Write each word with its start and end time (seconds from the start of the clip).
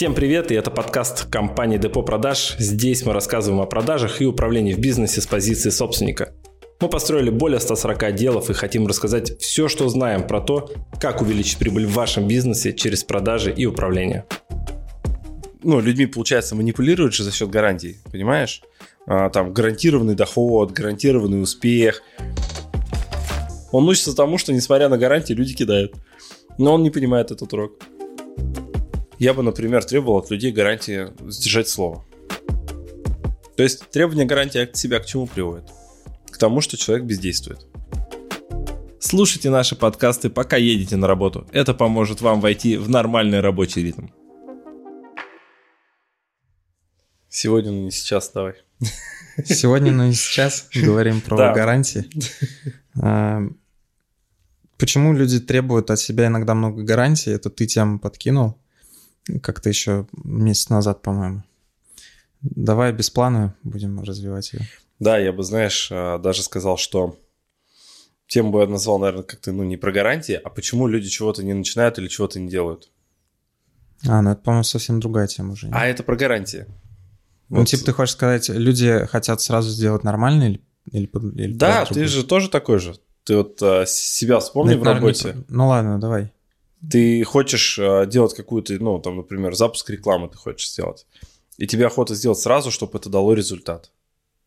Всем 0.00 0.14
привет, 0.14 0.50
и 0.50 0.54
это 0.54 0.70
подкаст 0.70 1.26
компании 1.30 1.76
Депо 1.76 2.02
Продаж. 2.02 2.56
Здесь 2.58 3.04
мы 3.04 3.12
рассказываем 3.12 3.60
о 3.60 3.66
продажах 3.66 4.22
и 4.22 4.24
управлении 4.24 4.72
в 4.72 4.78
бизнесе 4.78 5.20
с 5.20 5.26
позиции 5.26 5.68
собственника. 5.68 6.32
Мы 6.80 6.88
построили 6.88 7.28
более 7.28 7.60
140 7.60 8.04
отделов 8.04 8.48
и 8.48 8.54
хотим 8.54 8.86
рассказать 8.86 9.38
все, 9.42 9.68
что 9.68 9.86
знаем 9.90 10.26
про 10.26 10.40
то, 10.40 10.72
как 10.98 11.20
увеличить 11.20 11.58
прибыль 11.58 11.84
в 11.84 11.92
вашем 11.92 12.26
бизнесе 12.26 12.72
через 12.72 13.04
продажи 13.04 13.52
и 13.52 13.66
управление. 13.66 14.24
Ну, 15.62 15.80
людьми, 15.80 16.06
получается, 16.06 16.54
манипулируют 16.54 17.12
же 17.12 17.22
за 17.22 17.30
счет 17.30 17.50
гарантий, 17.50 17.98
понимаешь? 18.10 18.62
А, 19.06 19.28
там 19.28 19.52
гарантированный 19.52 20.14
доход, 20.14 20.70
гарантированный 20.70 21.42
успех. 21.42 22.02
Он 23.70 23.86
учится 23.86 24.16
тому, 24.16 24.38
что, 24.38 24.54
несмотря 24.54 24.88
на 24.88 24.96
гарантии, 24.96 25.34
люди 25.34 25.52
кидают. 25.54 25.92
Но 26.56 26.72
он 26.72 26.82
не 26.82 26.90
понимает 26.90 27.30
этот 27.32 27.52
урок. 27.52 27.72
Я 29.20 29.34
бы, 29.34 29.42
например, 29.42 29.84
требовал 29.84 30.20
от 30.20 30.30
людей 30.30 30.50
гарантии 30.50 31.08
сдержать 31.30 31.68
слово. 31.68 32.06
То 33.54 33.62
есть 33.62 33.90
требование 33.90 34.24
гарантии 34.24 34.62
от 34.62 34.78
себя 34.78 34.98
к 34.98 35.04
чему 35.04 35.26
приводит? 35.26 35.68
К 36.30 36.38
тому, 36.38 36.62
что 36.62 36.78
человек 36.78 37.04
бездействует. 37.04 37.66
Слушайте 38.98 39.50
наши 39.50 39.76
подкасты, 39.76 40.30
пока 40.30 40.56
едете 40.56 40.96
на 40.96 41.06
работу. 41.06 41.46
Это 41.52 41.74
поможет 41.74 42.22
вам 42.22 42.40
войти 42.40 42.78
в 42.78 42.88
нормальный 42.88 43.40
рабочий 43.40 43.82
ритм. 43.82 44.06
Сегодня, 47.28 47.72
но 47.72 47.78
не 47.80 47.90
сейчас, 47.90 48.30
давай. 48.32 48.54
Сегодня, 49.44 49.92
но 49.92 50.06
не 50.06 50.14
сейчас, 50.14 50.66
говорим 50.74 51.20
про 51.20 51.36
да. 51.36 51.52
гарантии. 51.52 52.08
А, 53.02 53.42
почему 54.78 55.12
люди 55.12 55.38
требуют 55.38 55.90
от 55.90 56.00
себя 56.00 56.26
иногда 56.26 56.54
много 56.54 56.82
гарантий? 56.82 57.30
Это 57.30 57.50
ты 57.50 57.66
тему 57.66 58.00
подкинул 58.00 58.60
как-то 59.42 59.68
еще 59.68 60.06
месяц 60.24 60.68
назад, 60.68 61.02
по-моему. 61.02 61.42
Давай 62.42 62.92
без 62.92 63.10
плана 63.10 63.54
будем 63.62 64.00
развивать 64.00 64.52
ее. 64.52 64.60
Да, 64.98 65.18
я 65.18 65.32
бы, 65.32 65.42
знаешь, 65.42 65.88
а, 65.92 66.18
даже 66.18 66.42
сказал, 66.42 66.76
что 66.76 67.18
тему 68.26 68.52
бы 68.52 68.60
я 68.60 68.66
назвал, 68.66 68.98
наверное, 68.98 69.24
как-то, 69.24 69.52
ну, 69.52 69.64
не 69.64 69.76
про 69.76 69.92
гарантии, 69.92 70.34
а 70.42 70.48
почему 70.50 70.86
люди 70.86 71.08
чего-то 71.08 71.42
не 71.42 71.52
начинают 71.52 71.98
или 71.98 72.08
чего-то 72.08 72.38
не 72.38 72.48
делают. 72.48 72.90
А, 74.06 74.22
ну 74.22 74.30
это, 74.30 74.40
по-моему, 74.40 74.64
совсем 74.64 75.00
другая 75.00 75.26
тема 75.26 75.52
уже. 75.52 75.66
Нет? 75.66 75.76
А 75.76 75.86
это 75.86 76.02
про 76.02 76.16
гарантии. 76.16 76.66
Ну, 77.48 77.58
вот. 77.58 77.68
типа, 77.68 77.84
ты 77.84 77.92
хочешь 77.92 78.14
сказать, 78.14 78.48
люди 78.48 79.06
хотят 79.06 79.40
сразу 79.40 79.70
сделать 79.70 80.04
нормально 80.04 80.44
или... 80.44 80.60
или, 80.92 81.10
или 81.36 81.52
да, 81.52 81.84
ты 81.84 82.06
же 82.06 82.24
тоже 82.24 82.48
такой 82.48 82.78
же. 82.78 82.94
Ты 83.24 83.36
вот 83.36 83.60
а, 83.62 83.84
себя 83.86 84.38
вспомни 84.38 84.74
ну, 84.74 84.80
в 84.80 84.82
работе. 84.84 85.34
Не... 85.34 85.44
Ну 85.48 85.68
ладно, 85.68 86.00
давай. 86.00 86.32
Ты 86.88 87.24
хочешь 87.24 87.78
э, 87.78 88.06
делать 88.06 88.34
какую-то, 88.34 88.72
ну, 88.74 88.98
там, 88.98 89.16
например, 89.16 89.54
запуск 89.54 89.90
рекламы 89.90 90.28
ты 90.28 90.36
хочешь 90.36 90.70
сделать. 90.70 91.06
И 91.58 91.66
тебе 91.66 91.86
охота 91.86 92.14
сделать 92.14 92.38
сразу, 92.38 92.70
чтобы 92.70 92.98
это 92.98 93.10
дало 93.10 93.34
результат. 93.34 93.90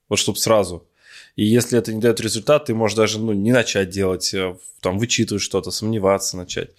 Вот 0.09 0.17
чтобы 0.17 0.39
сразу. 0.39 0.87
И 1.35 1.45
если 1.45 1.77
это 1.77 1.93
не 1.93 2.01
дает 2.01 2.19
результат, 2.21 2.65
ты 2.65 2.73
можешь 2.73 2.97
даже 2.97 3.19
ну, 3.19 3.33
не 3.33 3.51
начать 3.51 3.89
делать, 3.89 4.33
э, 4.33 4.57
там, 4.79 4.97
вычитывать 4.97 5.43
что-то, 5.43 5.71
сомневаться 5.71 6.37
начать. 6.37 6.71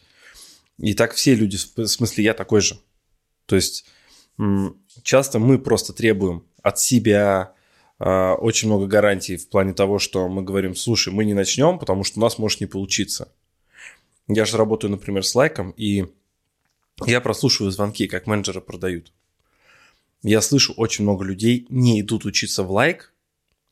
И 0.78 0.94
так 0.94 1.14
все 1.14 1.34
люди, 1.34 1.56
в 1.56 1.86
смысле, 1.86 2.24
я 2.24 2.34
такой 2.34 2.60
же. 2.60 2.78
То 3.46 3.56
есть 3.56 3.86
часто 5.02 5.38
мы 5.38 5.58
просто 5.58 5.92
требуем 5.92 6.44
от 6.62 6.78
себя 6.78 7.52
э, 8.00 8.32
очень 8.32 8.68
много 8.68 8.86
гарантий 8.86 9.36
в 9.36 9.48
плане 9.48 9.72
того, 9.72 9.98
что 9.98 10.28
мы 10.28 10.42
говорим, 10.42 10.74
слушай, 10.74 11.12
мы 11.12 11.24
не 11.24 11.34
начнем, 11.34 11.78
потому 11.78 12.04
что 12.04 12.18
у 12.18 12.22
нас 12.22 12.38
может 12.38 12.60
не 12.60 12.66
получиться. 12.66 13.28
Я 14.28 14.44
же 14.44 14.56
работаю, 14.56 14.90
например, 14.90 15.24
с 15.24 15.34
лайком, 15.34 15.72
и 15.72 16.06
я 17.04 17.20
прослушиваю 17.20 17.70
звонки, 17.70 18.06
как 18.06 18.26
менеджеры 18.26 18.60
продают. 18.60 19.12
Я 20.22 20.40
слышу, 20.40 20.72
очень 20.74 21.04
много 21.04 21.24
людей 21.24 21.66
не 21.68 22.00
идут 22.00 22.24
учиться 22.24 22.62
в 22.62 22.70
лайк 22.70 23.12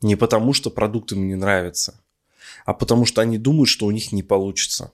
не 0.02 0.16
потому, 0.16 0.52
что 0.52 0.70
продукт 0.70 1.12
им 1.12 1.26
не 1.28 1.36
нравится, 1.36 2.00
а 2.64 2.74
потому 2.74 3.06
что 3.06 3.22
они 3.22 3.38
думают, 3.38 3.68
что 3.68 3.86
у 3.86 3.90
них 3.90 4.12
не 4.12 4.22
получится. 4.22 4.92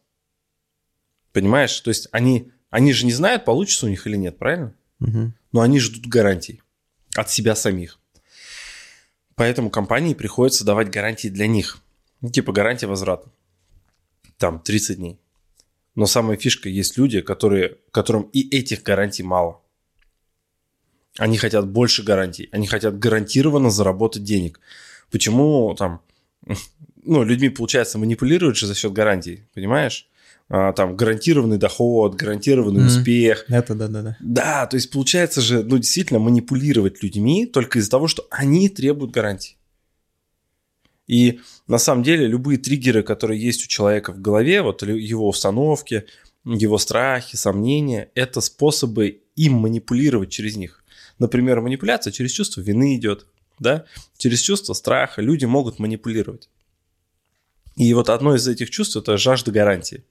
Понимаешь? 1.33 1.81
То 1.81 1.89
есть 1.89 2.09
они, 2.13 2.53
они 2.71 2.93
же 2.93 3.07
не 3.07 3.13
знают, 3.13 3.45
получится 3.45 3.87
у 3.87 3.89
них 3.89 4.07
или 4.07 4.17
нет, 4.17 4.39
правильно? 4.39 4.75
Угу. 5.01 5.33
Но 5.53 5.61
они 5.61 5.81
ждут 5.81 6.07
гарантий 6.07 6.63
от 7.15 7.31
себя 7.31 7.57
самих. 7.57 7.99
Поэтому 9.35 9.71
компании 9.71 10.15
приходится 10.15 10.65
давать 10.65 10.91
гарантии 10.91 11.29
для 11.29 11.47
них. 11.47 11.79
Ну, 12.21 12.31
типа 12.31 12.53
гарантия 12.53 12.87
возврата. 12.87 13.31
Там 14.37 14.61
30 14.61 14.99
дней. 14.99 15.19
Но 15.99 16.07
самая 16.07 16.37
фишка, 16.37 16.69
есть 16.69 16.97
люди, 16.97 17.21
которые, 17.21 17.79
которым 17.91 18.31
и 18.33 18.57
этих 18.57 18.85
гарантий 18.85 19.25
мало. 19.25 19.61
Они 21.19 21.37
хотят 21.39 21.69
больше 21.69 22.05
гарантий. 22.05 22.49
Они 22.53 22.69
хотят 22.69 23.01
гарантированно 23.01 23.69
заработать 23.69 24.23
денег. 24.23 24.61
Почему 25.11 25.75
там, 25.77 26.01
ну, 27.03 27.25
людьми, 27.25 27.49
получается, 27.49 27.99
манипулируют 27.99 28.57
же 28.57 28.69
за 28.69 28.77
счет 28.77 28.93
гарантий, 28.93 29.43
понимаешь? 29.55 30.09
А, 30.49 30.73
там 30.73 30.97
гарантированный 30.97 31.59
доход, 31.59 32.15
гарантированный 32.15 32.83
mm 32.83 32.87
успех. 32.87 33.45
Это 33.49 33.75
да, 33.75 33.89
да, 33.89 34.03
да. 34.03 34.17
Да, 34.21 34.67
то 34.67 34.77
есть 34.77 34.93
получается 34.93 35.41
же, 35.41 35.65
ну, 35.65 35.79
действительно 35.79 36.21
манипулировать 36.21 37.03
людьми 37.03 37.45
только 37.45 37.81
из-за 37.81 37.91
того, 37.91 38.07
что 38.07 38.25
они 38.31 38.69
требуют 38.69 39.11
гарантий. 39.11 39.58
И 41.09 41.41
на 41.67 41.79
самом 41.79 42.05
деле 42.05 42.27
любые 42.27 42.59
триггеры, 42.59 43.03
которые 43.03 43.41
есть 43.41 43.65
у 43.65 43.67
человека 43.67 44.13
в 44.13 44.21
голове, 44.21 44.63
вот 44.63 44.83
его 44.83 45.29
установки, 45.29 46.05
его 46.45 46.79
страхи, 46.79 47.35
сомнения, 47.35 48.11
это 48.15 48.41
способы 48.41 49.23
им 49.35 49.55
манипулировать 49.55 50.31
через 50.31 50.57
них. 50.57 50.85
Например, 51.19 51.61
манипуляция 51.61 52.13
через 52.13 52.31
чувство 52.31 52.61
вины 52.61 52.95
идет, 52.95 53.27
да, 53.59 53.87
через 54.19 54.41
чувство 54.41 54.75
страха 54.75 55.23
люди 55.23 55.47
могут 55.47 55.79
манипулировать. 55.79 56.49
И 57.77 57.93
вот 57.95 58.11
одно 58.11 58.35
из 58.35 58.47
этих 58.47 58.71
чувств– 58.71 58.97
это 58.97 59.17
жажда 59.17 59.51
гарантии. 59.51 60.05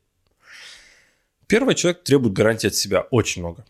Первый 1.47 1.75
человек 1.75 2.03
требует 2.03 2.33
гарантии 2.33 2.67
от 2.67 2.75
себя 2.75 3.01
очень 3.11 3.41
много. 3.41 3.65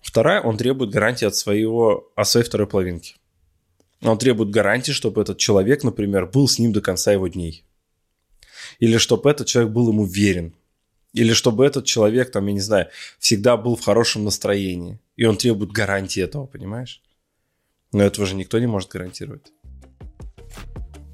Вторая, 0.00 0.40
он 0.40 0.56
требует 0.56 0.90
гарантии 0.90 1.26
от, 1.26 1.36
своего, 1.36 2.10
от 2.16 2.28
своей 2.28 2.44
второй 2.44 2.66
половинки. 2.66 3.14
Он 4.02 4.18
требует 4.18 4.50
гарантии, 4.50 4.92
чтобы 4.92 5.22
этот 5.22 5.38
человек, 5.38 5.84
например, 5.84 6.26
был 6.26 6.48
с 6.48 6.58
ним 6.58 6.72
до 6.72 6.80
конца 6.80 7.12
его 7.12 7.28
дней. 7.28 7.64
Или 8.80 8.98
чтобы 8.98 9.30
этот 9.30 9.46
человек 9.46 9.72
был 9.72 9.88
ему 9.90 10.04
верен. 10.04 10.54
Или 11.12 11.32
чтобы 11.34 11.66
этот 11.66 11.84
человек, 11.84 12.32
там, 12.32 12.46
я 12.46 12.52
не 12.52 12.60
знаю, 12.60 12.88
всегда 13.18 13.56
был 13.56 13.76
в 13.76 13.84
хорошем 13.84 14.24
настроении. 14.24 14.98
И 15.16 15.24
он 15.24 15.36
требует 15.36 15.70
гарантии 15.70 16.22
этого, 16.22 16.46
понимаешь? 16.46 17.02
Но 17.92 18.02
этого 18.02 18.26
же 18.26 18.34
никто 18.34 18.58
не 18.58 18.66
может 18.66 18.90
гарантировать. 18.90 19.52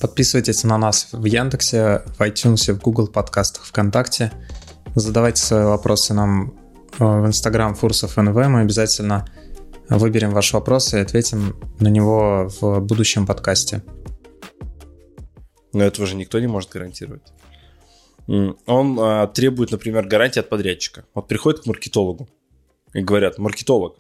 Подписывайтесь 0.01 0.63
на 0.63 0.79
нас 0.79 1.09
в 1.11 1.25
Яндексе, 1.25 2.05
в 2.17 2.21
iTunes, 2.21 2.73
в 2.73 2.81
Google 2.81 3.09
подкастах, 3.09 3.65
ВКонтакте. 3.65 4.33
Задавайте 4.95 5.43
свои 5.43 5.65
вопросы 5.65 6.15
нам 6.15 6.55
э, 6.99 7.05
в 7.05 7.27
Instagram 7.27 7.75
Фурсов 7.75 8.17
НВ. 8.17 8.35
Мы 8.35 8.61
обязательно 8.61 9.27
выберем 9.89 10.33
ваш 10.33 10.53
вопрос 10.53 10.93
и 10.95 10.99
ответим 10.99 11.57
на 11.81 11.89
него 11.89 12.49
в 12.61 12.81
будущем 12.81 13.27
подкасте. 13.27 13.83
Но 15.73 15.85
этого 15.85 16.07
же 16.07 16.17
никто 16.17 16.39
не 16.41 16.47
может 16.47 16.71
гарантировать. 16.71 17.23
Он 18.27 18.99
а, 19.01 19.27
требует, 19.29 19.71
например, 19.71 20.07
гарантии 20.07 20.41
от 20.41 20.51
подрядчика. 20.51 21.07
Вот 21.15 21.29
приходит 21.29 21.61
к 21.61 21.67
маркетологу 21.67 22.29
и 22.93 23.01
говорят, 23.01 23.39
маркетолог, 23.39 23.97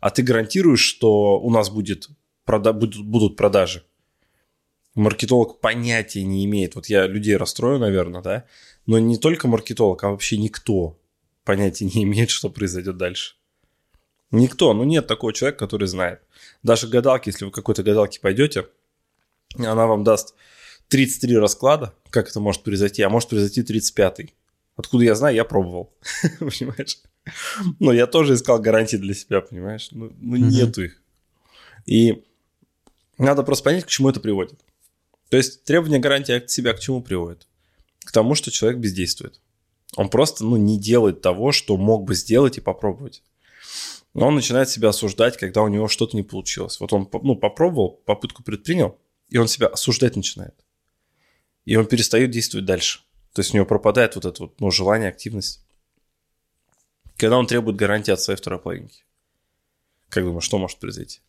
а 0.00 0.10
ты 0.10 0.22
гарантируешь, 0.22 0.80
что 0.80 1.40
у 1.40 1.50
нас 1.50 1.70
будет 1.70 2.08
прода- 2.46 2.74
будут, 2.74 3.04
будут 3.06 3.36
продажи? 3.36 3.84
Маркетолог 4.94 5.60
понятия 5.60 6.22
не 6.22 6.44
имеет. 6.44 6.74
Вот 6.74 6.86
я 6.86 7.06
людей 7.06 7.36
расстрою, 7.36 7.78
наверное, 7.78 8.20
да? 8.20 8.44
Но 8.84 8.98
не 8.98 9.16
только 9.16 9.48
маркетолог, 9.48 10.04
а 10.04 10.10
вообще 10.10 10.36
никто 10.36 10.98
понятия 11.44 11.86
не 11.86 12.02
имеет, 12.02 12.28
что 12.28 12.50
произойдет 12.50 12.98
дальше. 12.98 13.36
Никто, 14.32 14.72
ну 14.72 14.84
нет 14.84 15.06
такого 15.06 15.32
человека, 15.32 15.60
который 15.60 15.86
знает. 15.86 16.22
Даже 16.62 16.88
гадалки, 16.88 17.28
если 17.28 17.44
вы 17.44 17.50
к 17.50 17.54
какой-то 17.54 17.82
гадалке 17.82 18.18
пойдете, 18.18 18.66
она 19.58 19.86
вам 19.86 20.04
даст 20.04 20.34
33 20.88 21.36
расклада, 21.36 21.94
как 22.10 22.28
это 22.28 22.40
может 22.40 22.62
произойти, 22.62 23.02
а 23.02 23.10
может 23.10 23.28
произойти 23.28 23.60
35-й. 23.62 24.34
Откуда 24.76 25.04
я 25.04 25.14
знаю, 25.14 25.36
я 25.36 25.44
пробовал. 25.44 25.92
Понимаешь? 26.38 26.98
Но 27.78 27.92
я 27.92 28.06
тоже 28.06 28.34
искал 28.34 28.58
гарантии 28.58 28.96
для 28.96 29.14
себя, 29.14 29.40
понимаешь? 29.42 29.88
Ну, 29.92 30.12
ну 30.18 30.36
нету 30.36 30.82
их. 30.82 31.00
И 31.86 32.24
надо 33.16 33.44
просто 33.44 33.64
понять, 33.64 33.84
к 33.84 33.88
чему 33.88 34.08
это 34.08 34.18
приводит. 34.18 34.58
То 35.28 35.36
есть 35.36 35.62
требование 35.64 36.00
гарантии 36.00 36.32
от 36.32 36.50
себя 36.50 36.72
к 36.72 36.80
чему 36.80 37.00
приводит? 37.00 37.46
К 38.00 38.10
тому, 38.10 38.34
что 38.34 38.50
человек 38.50 38.80
бездействует. 38.80 39.40
Он 39.94 40.08
просто 40.08 40.44
ну, 40.44 40.56
не 40.56 40.78
делает 40.78 41.20
того, 41.20 41.52
что 41.52 41.76
мог 41.76 42.04
бы 42.04 42.14
сделать 42.14 42.58
и 42.58 42.60
попробовать. 42.60 43.22
Но 44.14 44.26
он 44.26 44.34
начинает 44.34 44.68
себя 44.68 44.90
осуждать, 44.90 45.38
когда 45.38 45.62
у 45.62 45.68
него 45.68 45.88
что-то 45.88 46.16
не 46.16 46.22
получилось. 46.22 46.80
Вот 46.80 46.92
он 46.92 47.08
ну, 47.22 47.36
попробовал, 47.36 48.02
попытку 48.04 48.42
предпринял, 48.42 48.98
и 49.30 49.38
он 49.38 49.48
себя 49.48 49.68
осуждать 49.68 50.16
начинает. 50.16 50.54
И 51.64 51.76
он 51.76 51.86
перестает 51.86 52.30
действовать 52.30 52.66
дальше. 52.66 53.00
То 53.32 53.40
есть 53.40 53.54
у 53.54 53.56
него 53.56 53.64
пропадает 53.64 54.14
вот 54.14 54.26
это 54.26 54.42
вот, 54.42 54.60
ну, 54.60 54.70
желание, 54.70 55.08
активность. 55.08 55.64
Когда 57.16 57.38
он 57.38 57.46
требует 57.46 57.76
гарантии 57.76 58.10
от 58.10 58.20
своей 58.20 58.36
второй 58.36 58.58
половинки. 58.58 59.04
Как 60.10 60.24
думаешь, 60.24 60.44
что 60.44 60.58
может 60.58 60.78
произойти? 60.78 61.20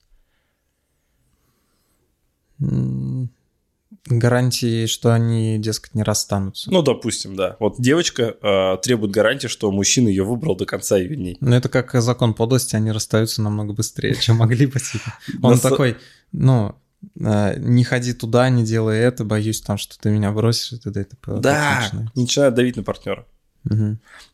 Гарантии, 4.05 4.85
что 4.85 5.13
они, 5.13 5.57
дескать, 5.59 5.95
не 5.95 6.03
расстанутся. 6.03 6.71
Ну, 6.71 6.81
допустим, 6.81 7.35
да. 7.35 7.55
Вот 7.59 7.75
девочка 7.79 8.35
э, 8.41 8.77
требует 8.81 9.11
гарантии, 9.11 9.47
что 9.47 9.71
мужчина 9.71 10.09
ее 10.09 10.23
выбрал 10.23 10.55
до 10.55 10.65
конца 10.65 10.97
ее 10.97 11.15
дней. 11.15 11.37
Ну, 11.39 11.55
это 11.55 11.69
как 11.69 11.93
закон 12.01 12.33
подлости, 12.33 12.75
они 12.75 12.91
расстаются 12.91 13.41
намного 13.41 13.73
быстрее, 13.73 14.15
чем 14.15 14.37
могли 14.37 14.65
бы. 14.65 14.79
Типа. 14.79 15.13
Он 15.47 15.59
такой, 15.59 15.97
ну, 16.31 16.75
э, 17.19 17.59
не 17.59 17.83
ходи 17.83 18.13
туда, 18.13 18.49
не 18.49 18.63
делай 18.63 18.99
это, 18.99 19.23
боюсь 19.23 19.61
там, 19.61 19.77
что 19.77 19.97
ты 19.97 20.09
меня 20.09 20.31
бросишь, 20.31 20.73
и 20.73 20.77
т.д. 20.79 21.01
и 21.01 21.03
т.п. 21.05 21.39
Да, 21.39 21.89
начинает 22.15 22.53
давить 22.53 22.75
на 22.75 22.83
партнера. 22.83 23.25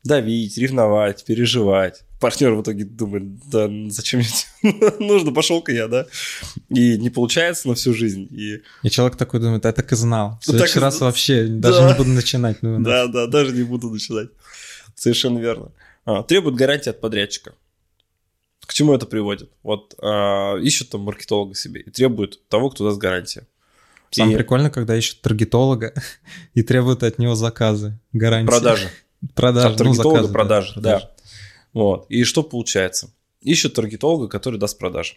Давить, 0.03 0.57
ревновать, 0.57 1.23
переживать. 1.25 2.03
Партнер 2.19 2.53
в 2.53 2.61
итоге 2.61 2.83
думает, 2.83 3.47
да 3.47 3.69
зачем 3.89 4.19
мне 4.19 4.81
нужно, 4.99 5.31
пошел-ка 5.31 5.71
я, 5.71 5.87
да. 5.87 6.05
И 6.69 6.97
не 6.97 7.09
получается 7.09 7.69
на 7.69 7.75
всю 7.75 7.93
жизнь. 7.93 8.27
И, 8.31 8.61
и 8.83 8.89
человек 8.89 9.17
такой 9.17 9.39
думает, 9.39 9.63
я 9.63 9.71
так 9.71 9.91
и 9.91 9.95
знал. 9.95 10.37
В 10.41 10.45
следующий 10.45 10.75
так... 10.75 10.83
раз 10.83 10.99
вообще 10.99 11.45
да. 11.47 11.69
даже 11.69 11.87
не 11.87 11.93
буду 11.95 12.09
начинать. 12.09 12.61
Ну, 12.61 12.79
да, 12.81 13.07
да, 13.07 13.27
даже 13.27 13.53
не 13.53 13.63
буду 13.63 13.89
начинать. 13.89 14.29
Совершенно 14.95 15.39
верно. 15.39 15.71
А, 16.03 16.23
требует 16.23 16.55
гарантии 16.55 16.89
от 16.89 16.99
подрядчика. 16.99 17.53
К 18.65 18.73
чему 18.73 18.93
это 18.93 19.05
приводит? 19.05 19.49
Вот 19.63 19.95
а, 20.01 20.57
ищут 20.57 20.89
там 20.89 21.01
маркетолога 21.01 21.55
себе 21.55 21.81
и 21.81 21.89
требуют 21.89 22.47
того, 22.49 22.69
кто 22.69 22.85
даст 22.85 22.99
гарантию. 22.99 23.47
Самое 24.11 24.35
и... 24.35 24.37
прикольно, 24.37 24.69
когда 24.69 24.97
ищут 24.97 25.21
таргетолога 25.21 25.93
и 26.53 26.63
требуют 26.63 27.03
от 27.03 27.17
него 27.17 27.35
заказы, 27.35 27.97
гарантии. 28.11 28.47
Продажи. 28.47 28.89
Продажи. 29.35 29.75
Ну, 29.79 29.93
ну, 29.93 30.27
продажи, 30.29 30.73
да. 30.75 30.81
продажи. 30.81 31.09
Вот. 31.73 32.05
И 32.09 32.23
что 32.23 32.43
получается? 32.43 33.11
Ищут 33.41 33.75
таргетолога, 33.75 34.27
который 34.27 34.59
даст 34.59 34.77
продажи. 34.77 35.15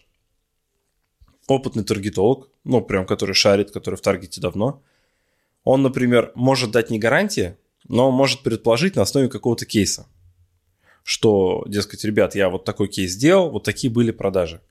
Опытный 1.47 1.83
таргетолог, 1.83 2.49
ну, 2.63 2.81
прям 2.81 3.05
который 3.05 3.35
шарит, 3.35 3.71
который 3.71 3.95
в 3.95 4.01
таргете 4.01 4.39
давно, 4.39 4.81
он, 5.63 5.81
например, 5.81 6.31
может 6.35 6.71
дать 6.71 6.89
не 6.89 6.99
гарантии, 6.99 7.57
но 7.87 8.11
может 8.11 8.41
предположить 8.43 8.95
на 8.95 9.01
основе 9.01 9.27
какого-то 9.27 9.65
кейса, 9.65 10.07
что, 11.03 11.63
дескать, 11.67 12.03
ребят, 12.05 12.35
я 12.35 12.49
вот 12.49 12.63
такой 12.63 12.87
кейс 12.87 13.11
сделал, 13.11 13.49
вот 13.49 13.63
такие 13.63 13.91
были 13.91 14.11
продажи. 14.11 14.61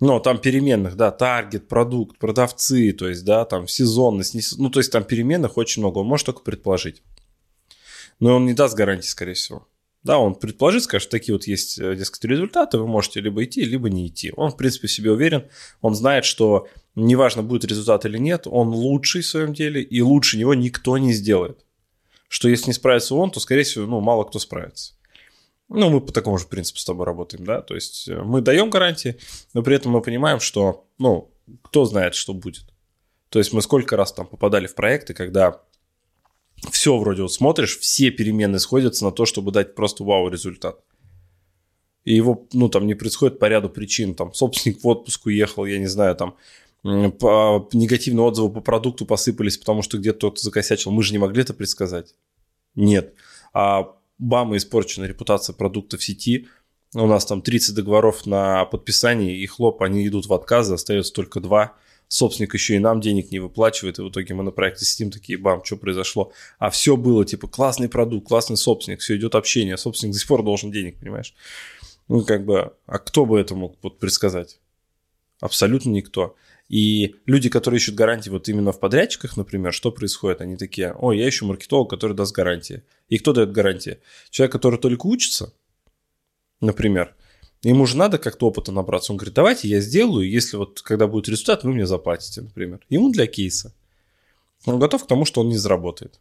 Но 0.00 0.20
там 0.20 0.38
переменных, 0.38 0.96
да, 0.96 1.10
таргет, 1.10 1.66
продукт, 1.66 2.18
продавцы, 2.18 2.92
то 2.92 3.08
есть, 3.08 3.24
да, 3.24 3.44
там 3.44 3.66
сезонность, 3.66 4.34
не, 4.34 4.42
ну, 4.56 4.70
то 4.70 4.80
есть 4.80 4.92
там 4.92 5.02
переменных 5.02 5.56
очень 5.56 5.82
много, 5.82 5.98
он 5.98 6.06
может 6.06 6.26
только 6.26 6.40
предположить. 6.40 7.02
Но 8.20 8.36
он 8.36 8.46
не 8.46 8.54
даст 8.54 8.76
гарантии, 8.76 9.08
скорее 9.08 9.34
всего. 9.34 9.66
Да, 10.08 10.18
он 10.18 10.36
предположит, 10.36 10.84
скажет, 10.84 11.10
такие 11.10 11.34
вот 11.34 11.46
есть, 11.46 11.78
э, 11.78 11.94
дескать, 11.94 12.24
результаты, 12.24 12.78
вы 12.78 12.86
можете 12.86 13.20
либо 13.20 13.44
идти, 13.44 13.62
либо 13.62 13.90
не 13.90 14.06
идти. 14.06 14.32
Он, 14.34 14.50
в 14.50 14.56
принципе, 14.56 14.86
в 14.86 14.90
себе 14.90 15.12
уверен, 15.12 15.44
он 15.82 15.94
знает, 15.94 16.24
что 16.24 16.66
неважно, 16.94 17.42
будет 17.42 17.66
результат 17.66 18.06
или 18.06 18.16
нет, 18.16 18.46
он 18.46 18.68
лучший 18.68 19.20
в 19.20 19.26
своем 19.26 19.52
деле, 19.52 19.82
и 19.82 20.00
лучше 20.00 20.38
него 20.38 20.54
никто 20.54 20.96
не 20.96 21.12
сделает. 21.12 21.62
Что 22.26 22.48
если 22.48 22.68
не 22.68 22.72
справится 22.72 23.16
он, 23.16 23.30
то, 23.30 23.38
скорее 23.38 23.64
всего, 23.64 23.84
ну, 23.84 24.00
мало 24.00 24.24
кто 24.24 24.38
справится. 24.38 24.94
Ну, 25.68 25.90
мы 25.90 26.00
по 26.00 26.10
такому 26.10 26.38
же 26.38 26.46
принципу 26.46 26.78
с 26.78 26.86
тобой 26.86 27.04
работаем, 27.04 27.44
да, 27.44 27.60
то 27.60 27.74
есть 27.74 28.08
э, 28.08 28.22
мы 28.22 28.40
даем 28.40 28.70
гарантии, 28.70 29.18
но 29.52 29.62
при 29.62 29.76
этом 29.76 29.92
мы 29.92 30.00
понимаем, 30.00 30.40
что, 30.40 30.86
ну, 30.96 31.30
кто 31.60 31.84
знает, 31.84 32.14
что 32.14 32.32
будет. 32.32 32.64
То 33.28 33.40
есть 33.40 33.52
мы 33.52 33.60
сколько 33.60 33.94
раз 33.94 34.14
там 34.14 34.26
попадали 34.26 34.68
в 34.68 34.74
проекты, 34.74 35.12
когда 35.12 35.60
все 36.70 36.96
вроде 36.98 37.22
вот 37.22 37.32
смотришь, 37.32 37.78
все 37.78 38.10
переменные 38.10 38.60
сходятся 38.60 39.04
на 39.04 39.12
то, 39.12 39.26
чтобы 39.26 39.52
дать 39.52 39.74
просто 39.74 40.04
вау 40.04 40.28
результат. 40.28 40.80
И 42.04 42.14
его, 42.14 42.46
ну, 42.52 42.68
там 42.68 42.86
не 42.86 42.94
происходит 42.94 43.38
по 43.38 43.46
ряду 43.46 43.68
причин. 43.68 44.14
Там 44.14 44.32
собственник 44.32 44.82
в 44.82 44.86
отпуск 44.86 45.26
уехал, 45.26 45.66
я 45.66 45.78
не 45.78 45.86
знаю, 45.86 46.16
там 46.16 46.36
по, 46.82 47.68
негативные 47.72 48.24
отзывы 48.24 48.50
по 48.50 48.60
продукту 48.60 49.04
посыпались, 49.04 49.58
потому 49.58 49.82
что 49.82 49.98
где-то 49.98 50.18
кто-то 50.18 50.40
закосячил. 50.40 50.90
Мы 50.90 51.02
же 51.02 51.12
не 51.12 51.18
могли 51.18 51.42
это 51.42 51.52
предсказать. 51.52 52.14
Нет. 52.74 53.14
А 53.52 53.94
бам, 54.18 54.56
испорчена 54.56 55.04
репутация 55.04 55.52
продукта 55.52 55.98
в 55.98 56.04
сети. 56.04 56.48
У 56.94 57.06
нас 57.06 57.26
там 57.26 57.42
30 57.42 57.74
договоров 57.74 58.24
на 58.24 58.64
подписание, 58.64 59.36
и 59.36 59.46
хлоп, 59.46 59.82
они 59.82 60.06
идут 60.06 60.26
в 60.26 60.32
отказы, 60.32 60.74
остается 60.74 61.12
только 61.12 61.40
два– 61.40 61.74
собственник 62.08 62.54
еще 62.54 62.74
и 62.74 62.78
нам 62.78 63.00
денег 63.00 63.30
не 63.30 63.38
выплачивает, 63.38 63.98
и 63.98 64.02
в 64.02 64.08
итоге 64.08 64.34
мы 64.34 64.42
на 64.42 64.50
проекте 64.50 64.84
сидим 64.84 65.10
такие, 65.10 65.38
бам, 65.38 65.62
что 65.64 65.76
произошло? 65.76 66.32
А 66.58 66.70
все 66.70 66.96
было, 66.96 67.24
типа, 67.24 67.46
классный 67.46 67.88
продукт, 67.88 68.26
классный 68.26 68.56
собственник, 68.56 69.00
все 69.00 69.16
идет 69.16 69.34
общение, 69.34 69.74
а 69.74 69.78
собственник 69.78 70.14
до 70.14 70.18
сих 70.18 70.28
пор 70.28 70.42
должен 70.42 70.72
денег, 70.72 70.98
понимаешь? 70.98 71.34
Ну, 72.08 72.24
как 72.24 72.44
бы, 72.44 72.72
а 72.86 72.98
кто 72.98 73.26
бы 73.26 73.38
это 73.38 73.54
мог 73.54 73.76
вот 73.82 73.98
предсказать? 73.98 74.58
Абсолютно 75.40 75.90
никто. 75.90 76.34
И 76.68 77.16
люди, 77.26 77.48
которые 77.48 77.78
ищут 77.78 77.94
гарантии 77.94 78.28
вот 78.28 78.48
именно 78.48 78.72
в 78.72 78.80
подрядчиках, 78.80 79.36
например, 79.36 79.72
что 79.72 79.90
происходит? 79.90 80.40
Они 80.40 80.56
такие, 80.56 80.94
ой, 80.98 81.18
я 81.18 81.28
ищу 81.28 81.46
маркетолога, 81.46 81.90
который 81.90 82.14
даст 82.14 82.34
гарантии. 82.34 82.82
И 83.08 83.18
кто 83.18 83.32
дает 83.32 83.52
гарантии? 83.52 83.98
Человек, 84.30 84.52
который 84.52 84.78
только 84.78 85.06
учится, 85.06 85.54
например, 86.60 87.14
Ему 87.62 87.86
же 87.86 87.96
надо 87.96 88.18
как-то 88.18 88.46
опыта 88.46 88.70
набраться. 88.70 89.12
Он 89.12 89.18
говорит, 89.18 89.34
давайте 89.34 89.68
я 89.68 89.80
сделаю, 89.80 90.30
если 90.30 90.56
вот 90.56 90.80
когда 90.82 91.06
будет 91.06 91.28
результат, 91.28 91.64
вы 91.64 91.72
мне 91.72 91.86
заплатите, 91.86 92.42
например. 92.42 92.80
Ему 92.88 93.10
для 93.10 93.26
кейса. 93.26 93.74
Он 94.64 94.78
готов 94.78 95.04
к 95.04 95.06
тому, 95.08 95.24
что 95.24 95.40
он 95.40 95.48
не 95.48 95.56
заработает. 95.56 96.20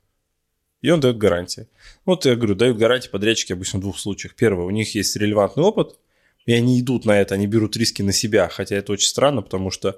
И 0.81 0.89
он 0.89 0.99
дает 0.99 1.17
гарантии. 1.17 1.67
Вот 2.05 2.25
я 2.25 2.35
говорю, 2.35 2.55
дают 2.55 2.77
гарантии 2.77 3.09
подрядчики 3.09 3.53
обычно 3.53 3.79
в 3.79 3.81
двух 3.81 3.99
случаях. 3.99 4.35
Первое, 4.35 4.65
у 4.65 4.69
них 4.69 4.95
есть 4.95 5.15
релевантный 5.15 5.63
опыт, 5.63 5.99
и 6.45 6.53
они 6.53 6.79
идут 6.79 7.05
на 7.05 7.19
это, 7.19 7.35
они 7.35 7.47
берут 7.47 7.75
риски 7.75 8.01
на 8.01 8.13
себя, 8.13 8.47
хотя 8.47 8.75
это 8.75 8.93
очень 8.93 9.07
странно, 9.07 9.41
потому 9.41 9.71
что 9.71 9.97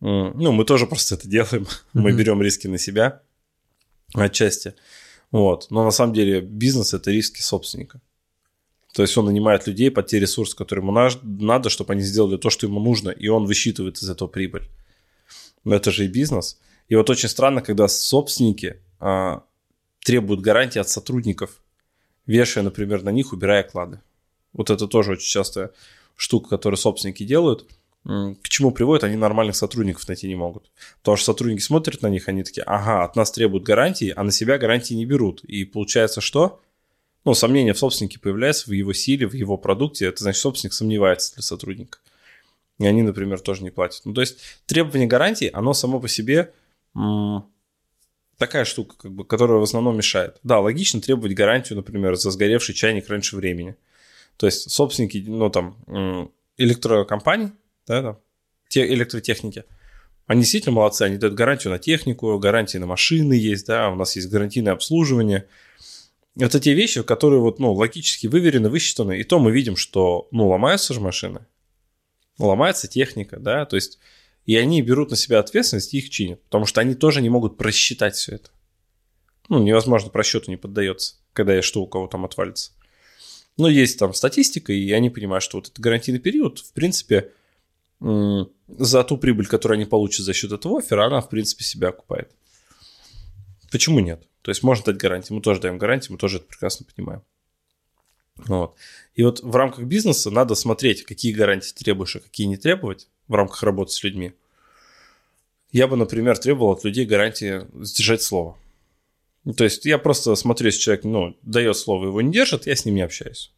ну, 0.00 0.52
мы 0.52 0.64
тоже 0.64 0.86
просто 0.88 1.14
это 1.14 1.28
делаем, 1.28 1.62
mm-hmm. 1.62 1.68
мы 1.94 2.12
берем 2.12 2.42
риски 2.42 2.66
на 2.66 2.78
себя 2.78 3.22
отчасти. 4.14 4.74
Вот. 5.30 5.66
Но 5.70 5.84
на 5.84 5.90
самом 5.90 6.14
деле 6.14 6.40
бизнес– 6.40 6.94
это 6.94 7.10
риски 7.10 7.40
собственника. 7.40 8.00
То 8.96 9.02
есть 9.02 9.14
он 9.18 9.26
нанимает 9.26 9.66
людей 9.66 9.90
под 9.90 10.06
те 10.06 10.18
ресурсы, 10.18 10.56
которые 10.56 10.82
ему 10.82 10.90
надо, 11.44 11.68
чтобы 11.68 11.92
они 11.92 12.00
сделали 12.00 12.38
то, 12.38 12.48
что 12.48 12.66
ему 12.66 12.80
нужно, 12.80 13.10
и 13.10 13.28
он 13.28 13.44
высчитывает 13.44 13.98
из 13.98 14.08
этого 14.08 14.26
прибыль. 14.26 14.62
Но 15.64 15.74
это 15.74 15.90
же 15.90 16.06
и 16.06 16.08
бизнес. 16.08 16.58
И 16.88 16.94
вот 16.94 17.10
очень 17.10 17.28
странно, 17.28 17.60
когда 17.60 17.88
собственники 17.88 18.80
а, 18.98 19.42
требуют 20.02 20.40
гарантии 20.40 20.78
от 20.78 20.88
сотрудников, 20.88 21.60
вешая, 22.24 22.64
например, 22.64 23.02
на 23.02 23.10
них, 23.10 23.34
убирая 23.34 23.64
клады. 23.64 24.00
Вот 24.54 24.70
это 24.70 24.86
тоже 24.86 25.12
очень 25.12 25.28
частая 25.28 25.72
штука, 26.16 26.48
которую 26.48 26.78
собственники 26.78 27.22
делают. 27.22 27.66
К 28.02 28.48
чему 28.48 28.70
приводит, 28.70 29.04
они 29.04 29.16
нормальных 29.16 29.56
сотрудников 29.56 30.08
найти 30.08 30.26
не 30.26 30.36
могут. 30.36 30.70
Потому 31.00 31.18
что 31.18 31.32
сотрудники 31.32 31.60
смотрят 31.60 32.00
на 32.00 32.08
них, 32.08 32.28
они 32.28 32.44
такие, 32.44 32.62
ага, 32.62 33.04
от 33.04 33.14
нас 33.14 33.30
требуют 33.30 33.64
гарантии, 33.64 34.14
а 34.16 34.22
на 34.22 34.32
себя 34.32 34.56
гарантии 34.56 34.94
не 34.94 35.04
берут. 35.04 35.44
И 35.44 35.66
получается 35.66 36.22
что? 36.22 36.62
Ну, 37.26 37.34
сомнение 37.34 37.74
в 37.74 37.78
собственнике 37.78 38.20
появляется, 38.20 38.70
в 38.70 38.72
его 38.72 38.92
силе, 38.92 39.26
в 39.26 39.34
его 39.34 39.58
продукте, 39.58 40.06
это 40.06 40.22
значит, 40.22 40.40
собственник 40.40 40.72
сомневается 40.72 41.34
для 41.34 41.42
сотрудника. 41.42 41.98
И 42.78 42.86
они, 42.86 43.02
например, 43.02 43.40
тоже 43.40 43.64
не 43.64 43.70
платят. 43.70 44.02
Ну, 44.04 44.14
то 44.14 44.20
есть 44.20 44.38
требование 44.66 45.08
гарантии, 45.08 45.50
оно 45.52 45.74
само 45.74 45.98
по 45.98 46.06
себе 46.06 46.52
такая 48.38 48.64
штука, 48.64 48.94
как 48.96 49.10
бы, 49.10 49.24
которая 49.24 49.58
в 49.58 49.62
основном 49.62 49.96
мешает. 49.96 50.38
Да, 50.44 50.60
логично 50.60 51.00
требовать 51.00 51.34
гарантию, 51.34 51.76
например, 51.76 52.14
за 52.14 52.30
сгоревший 52.30 52.76
чайник 52.76 53.08
раньше 53.08 53.34
времени. 53.34 53.74
То 54.36 54.46
есть 54.46 54.70
собственники, 54.70 55.24
ну, 55.26 55.50
там, 55.50 56.30
электрокомпаний, 56.56 57.50
да, 57.88 58.02
там, 58.02 58.18
те 58.68 58.86
электротехники, 58.86 59.64
они 60.28 60.42
действительно 60.42 60.76
молодцы, 60.76 61.02
они 61.02 61.16
дают 61.16 61.34
гарантию 61.34 61.72
на 61.72 61.80
технику, 61.80 62.38
гарантии 62.38 62.78
на 62.78 62.86
машины 62.86 63.32
есть, 63.32 63.66
да, 63.66 63.90
у 63.90 63.96
нас 63.96 64.14
есть 64.14 64.30
гарантийное 64.30 64.74
обслуживание– 64.74 65.48
это 66.38 66.60
те 66.60 66.74
вещи, 66.74 67.02
которые 67.02 67.40
вот, 67.40 67.58
ну, 67.58 67.72
логически 67.72 68.26
выверены, 68.26 68.68
высчитаны, 68.68 69.18
и 69.18 69.24
то 69.24 69.38
мы 69.38 69.52
видим, 69.52 69.76
что, 69.76 70.28
ну, 70.30 70.48
ломаются 70.48 70.94
же 70.94 71.00
машины, 71.00 71.46
ломается 72.38 72.88
техника, 72.88 73.38
да, 73.38 73.64
то 73.64 73.76
есть, 73.76 73.98
и 74.44 74.56
они 74.56 74.82
берут 74.82 75.10
на 75.10 75.16
себя 75.16 75.38
ответственность 75.38 75.94
и 75.94 75.98
их 75.98 76.10
чинят, 76.10 76.42
потому 76.44 76.66
что 76.66 76.80
они 76.80 76.94
тоже 76.94 77.22
не 77.22 77.30
могут 77.30 77.56
просчитать 77.56 78.14
все 78.14 78.36
это. 78.36 78.50
Ну, 79.48 79.62
невозможно, 79.62 80.10
просчету 80.10 80.50
не 80.50 80.56
поддается, 80.56 81.16
когда 81.32 81.54
я 81.54 81.62
что 81.62 81.82
у 81.82 81.86
кого 81.86 82.06
там 82.06 82.24
отвалится. 82.24 82.72
Но 83.56 83.68
есть 83.68 83.98
там 83.98 84.12
статистика, 84.12 84.72
и 84.72 84.90
они 84.92 85.08
понимают, 85.08 85.42
что 85.42 85.58
вот 85.58 85.68
этот 85.68 85.80
гарантийный 85.80 86.20
период, 86.20 86.58
в 86.58 86.72
принципе, 86.72 87.32
за 88.00 89.04
ту 89.04 89.16
прибыль, 89.16 89.46
которую 89.46 89.76
они 89.76 89.86
получат 89.86 90.26
за 90.26 90.34
счет 90.34 90.52
этого 90.52 90.78
оффера, 90.78 91.06
она, 91.06 91.20
в 91.20 91.30
принципе, 91.30 91.64
себя 91.64 91.88
окупает. 91.88 92.30
Почему 93.70 94.00
нет? 94.00 94.26
То 94.42 94.50
есть 94.50 94.62
можно 94.62 94.86
дать 94.86 94.96
гарантии, 94.96 95.32
мы 95.32 95.40
тоже 95.40 95.60
даем 95.60 95.78
гарантии, 95.78 96.12
мы 96.12 96.18
тоже 96.18 96.38
это 96.38 96.46
прекрасно 96.46 96.86
понимаем. 96.94 97.22
Вот. 98.36 98.76
И 99.14 99.22
вот 99.22 99.40
в 99.42 99.54
рамках 99.56 99.84
бизнеса 99.84 100.30
надо 100.30 100.54
смотреть, 100.54 101.04
какие 101.04 101.32
гарантии 101.32 101.72
требуешь, 101.72 102.16
а 102.16 102.20
какие 102.20 102.46
не 102.46 102.56
требовать 102.56 103.08
в 103.28 103.34
рамках 103.34 103.62
работы 103.62 103.92
с 103.92 104.02
людьми. 104.02 104.34
Я 105.72 105.88
бы, 105.88 105.96
например, 105.96 106.38
требовал 106.38 106.72
от 106.72 106.84
людей 106.84 107.06
гарантии 107.06 107.66
сдержать 107.82 108.22
слово. 108.22 108.56
То 109.56 109.64
есть 109.64 109.84
я 109.84 109.98
просто 109.98 110.34
смотрю, 110.34 110.66
если 110.66 110.80
человек 110.80 111.04
ну, 111.04 111.36
дает 111.42 111.76
слово, 111.76 112.06
его 112.06 112.20
не 112.20 112.32
держит, 112.32 112.66
я 112.66 112.76
с 112.76 112.84
ним 112.84 112.96
не 112.96 113.02
общаюсь. 113.02 113.52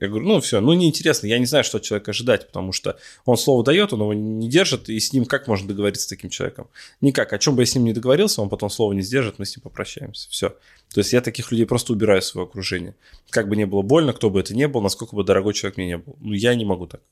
Я 0.00 0.08
говорю, 0.08 0.26
ну 0.26 0.40
все, 0.40 0.60
ну 0.60 0.72
неинтересно, 0.72 1.26
я 1.26 1.38
не 1.38 1.44
знаю, 1.44 1.64
что 1.64 1.76
от 1.76 1.82
человека 1.82 2.12
ожидать, 2.12 2.46
потому 2.46 2.72
что 2.72 2.96
он 3.26 3.36
слово 3.36 3.62
дает, 3.62 3.92
он 3.92 4.00
его 4.00 4.14
не 4.14 4.48
держит, 4.48 4.88
и 4.88 4.98
с 4.98 5.12
ним 5.12 5.26
как 5.26 5.46
можно 5.48 5.68
договориться 5.68 6.04
с 6.04 6.08
таким 6.08 6.30
человеком? 6.30 6.68
Никак. 7.02 7.32
О 7.32 7.38
чем 7.38 7.56
бы 7.56 7.62
я 7.62 7.66
с 7.66 7.74
ним 7.74 7.84
не 7.84 7.92
договорился, 7.92 8.40
он 8.40 8.48
потом 8.48 8.70
слово 8.70 8.94
не 8.94 9.02
сдержит, 9.02 9.38
мы 9.38 9.44
с 9.44 9.54
ним 9.54 9.62
попрощаемся. 9.62 10.30
Все. 10.30 10.56
То 10.94 11.00
есть 11.00 11.12
я 11.12 11.20
таких 11.20 11.50
людей 11.52 11.66
просто 11.66 11.92
убираю 11.92 12.20
из 12.20 12.26
своего 12.26 12.48
окружения. 12.48 12.96
Как 13.30 13.48
бы 13.48 13.56
не 13.56 13.66
было 13.66 13.82
больно, 13.82 14.14
кто 14.14 14.30
бы 14.30 14.40
это 14.40 14.54
ни 14.54 14.64
был, 14.64 14.80
насколько 14.80 15.14
бы 15.14 15.24
дорогой 15.24 15.52
человек 15.52 15.76
мне 15.76 15.86
не 15.86 15.98
был. 15.98 16.16
Ну, 16.20 16.32
я 16.32 16.54
не 16.54 16.64
могу 16.64 16.86
так. 16.86 17.02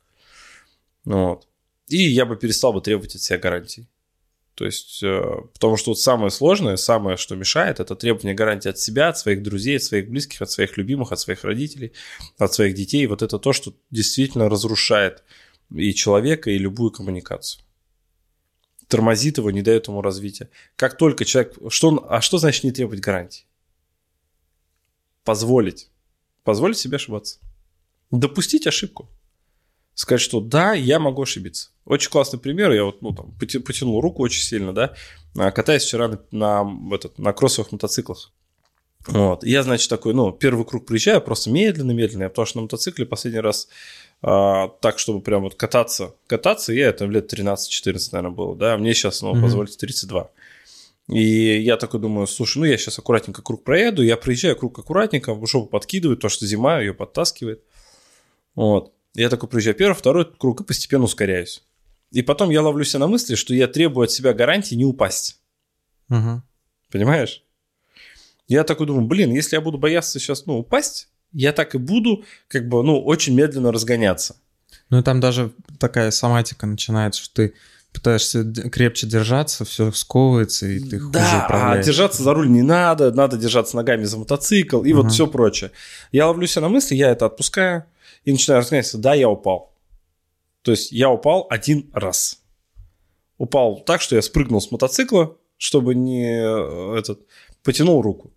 Ну, 1.05 1.29
вот. 1.29 1.47
И 1.89 1.99
я 1.99 2.25
бы 2.25 2.37
перестал 2.37 2.73
бы 2.73 2.81
требовать 2.81 3.15
от 3.15 3.21
себя 3.21 3.39
гарантий. 3.39 3.87
То 4.61 4.67
есть, 4.67 5.03
э, 5.03 5.23
потому 5.55 5.79
что 5.79 5.93
вот 5.93 5.99
самое 5.99 6.31
сложное, 6.31 6.77
самое, 6.77 7.17
что 7.17 7.35
мешает, 7.35 7.81
это 7.81 7.97
требование 7.97 8.35
гарантии 8.35 8.69
от 8.69 8.79
себя, 8.79 9.09
от 9.09 9.17
своих 9.17 9.43
друзей, 9.43 9.79
от 9.79 9.83
своих 9.83 10.11
близких, 10.11 10.43
от 10.43 10.51
своих 10.51 10.77
любимых, 10.77 11.13
от 11.13 11.19
своих 11.19 11.45
родителей, 11.45 11.95
от 12.37 12.53
своих 12.53 12.75
детей. 12.75 13.07
Вот 13.07 13.23
это 13.23 13.39
то, 13.39 13.55
что 13.55 13.73
действительно 13.91 14.51
разрушает 14.51 15.25
и 15.75 15.95
человека, 15.95 16.51
и 16.51 16.59
любую 16.59 16.91
коммуникацию. 16.91 17.65
Тормозит 18.87 19.39
его, 19.39 19.51
не 19.51 19.63
дает 19.63 19.89
ему 19.89 20.03
развития. 20.03 20.51
Как 20.77 20.99
только 20.99 21.25
человек... 21.25 21.55
Что, 21.71 22.07
а 22.11 22.21
что 22.21 22.37
значит 22.37 22.63
не 22.65 22.71
требовать 22.71 23.01
гарантии? 23.01 23.47
Позволить. 25.25 25.89
Позволить 26.45 26.77
себе 26.77 26.97
ошибаться. 26.97 27.39
Допустить 28.11 28.67
ошибку 28.67 29.09
сказать, 30.01 30.23
что 30.23 30.41
да, 30.41 30.73
я 30.73 30.99
могу 30.99 31.23
ошибиться. 31.23 31.71
Очень 31.85 32.11
классный 32.11 32.39
пример. 32.39 32.73
Я 32.73 32.85
вот, 32.85 33.03
ну, 33.03 33.13
там, 33.13 33.33
потянул 33.39 34.01
руку 34.01 34.23
очень 34.23 34.43
сильно, 34.43 34.73
да, 34.73 34.95
а, 35.37 35.51
катаясь 35.51 35.85
вчера 35.85 36.09
на, 36.09 36.21
на, 36.31 36.95
этот, 36.95 37.19
на 37.19 37.33
кроссовых 37.35 37.71
мотоциклах. 37.71 38.33
Вот. 39.07 39.45
я, 39.45 39.63
значит, 39.63 39.89
такой, 39.89 40.15
ну, 40.15 40.33
первый 40.33 40.65
круг 40.65 40.87
приезжаю, 40.87 41.21
просто 41.21 41.51
медленно-медленно, 41.51 42.29
потому 42.29 42.47
что 42.47 42.59
на 42.59 42.63
мотоцикле 42.63 43.07
последний 43.07 43.41
раз 43.41 43.69
а, 44.23 44.69
так, 44.69 44.99
чтобы 44.99 45.21
прям 45.21 45.43
вот 45.43 45.55
кататься, 45.55 46.15
кататься, 46.27 46.73
я 46.73 46.89
это 46.89 47.05
лет 47.07 47.33
13-14, 47.33 48.09
наверное, 48.13 48.35
было, 48.35 48.57
да, 48.57 48.77
мне 48.79 48.95
сейчас, 48.95 49.23
ну, 49.23 49.35
mm-hmm. 49.35 49.43
позвольте, 49.43 49.77
32. 49.79 50.31
И 51.09 51.61
я 51.61 51.77
такой 51.77 52.01
думаю, 52.01 52.27
слушай, 52.27 52.59
ну 52.59 52.65
я 52.65 52.77
сейчас 52.79 52.99
аккуратненько 52.99 53.43
круг 53.43 53.65
проеду, 53.65 54.03
я 54.03 54.17
приезжаю, 54.17 54.57
круг 54.57 54.79
аккуратненько, 54.79 55.39
жопу 55.47 55.67
подкидывает, 55.67 56.21
то, 56.21 56.29
что 56.29 56.47
зима 56.47 56.81
ее 56.81 56.95
подтаскивает. 56.95 57.63
Вот. 58.55 58.93
Я 59.21 59.29
такой 59.29 59.49
приезжаю 59.49 59.77
первый, 59.77 59.95
второй 59.95 60.25
круг 60.25 60.63
и 60.63 60.65
постепенно 60.65 61.05
ускоряюсь. 61.05 61.63
И 62.11 62.23
потом 62.23 62.51
я 62.51 62.63
ловлю 62.63 62.85
себя 62.85 63.01
на 63.01 63.07
мысли, 63.07 63.35
что 63.35 63.55
я 63.55 63.69
требую 63.69 64.05
от 64.05 64.11
себя 64.11 64.33
гарантии 64.33 64.75
не 64.75 64.85
упасть. 64.85 65.41
Угу. 66.09 66.43
Понимаешь? 66.91 67.45
Я 68.49 68.65
такой 68.65 68.87
думаю, 68.87 69.07
блин, 69.07 69.33
если 69.33 69.57
я 69.57 69.61
буду 69.61 69.79
бояться 69.79 70.19
сейчас, 70.19 70.47
ну, 70.47 70.59
упасть, 70.59 71.09
я 71.33 71.53
так 71.53 71.75
и 71.75 71.79
буду, 71.79 72.25
как 72.49 72.69
бы, 72.69 72.83
ну, 72.83 73.01
очень 73.01 73.35
медленно 73.35 73.71
разгоняться. 73.71 74.37
Ну, 74.89 74.99
и 74.99 75.03
там 75.03 75.21
даже 75.21 75.53
такая 75.79 76.11
соматика 76.11 76.67
начинается, 76.67 77.23
что 77.23 77.35
ты 77.35 77.55
пытаешься 77.93 78.45
крепче 78.45 79.07
держаться, 79.07 79.65
все 79.65 79.93
сковывается, 79.93 80.67
и 80.67 80.81
ты 80.81 80.99
хуже 80.99 81.13
да, 81.13 81.45
управляешь. 81.45 81.85
а 81.85 81.87
держаться 81.87 82.23
за 82.23 82.35
руль 82.35 82.49
не 82.49 82.63
надо, 82.63 83.13
надо 83.13 83.37
держаться 83.37 83.77
ногами 83.77 84.05
за 84.05 84.17
мотоцикл, 84.17 84.83
и 84.83 84.93
угу. 84.93 85.03
вот 85.03 85.13
все 85.13 85.27
прочее. 85.27 85.73
Я 86.11 86.27
ловлю 86.27 86.47
себя 86.47 86.63
на 86.63 86.69
мысли, 86.71 86.95
я 86.95 87.11
это 87.11 87.27
отпускаю, 87.27 87.85
и 88.25 88.33
начинаю 88.33 88.61
разгоняться, 88.61 88.99
да, 88.99 89.15
я 89.15 89.29
упал. 89.29 89.73
То 90.63 90.73
есть 90.73 90.93
я 90.93 91.11
упал 91.11 91.47
один 91.51 91.91
раз. 91.93 92.43
Упал 93.39 93.81
так, 93.81 94.03
что 94.03 94.17
я 94.17 94.23
спрыгнул 94.23 94.61
с 94.61 94.71
мотоцикла, 94.71 95.37
чтобы 95.57 95.95
не 95.95 96.27
э, 96.27 96.99
этот, 96.99 97.21
потянул 97.63 98.03
руку. 98.03 98.33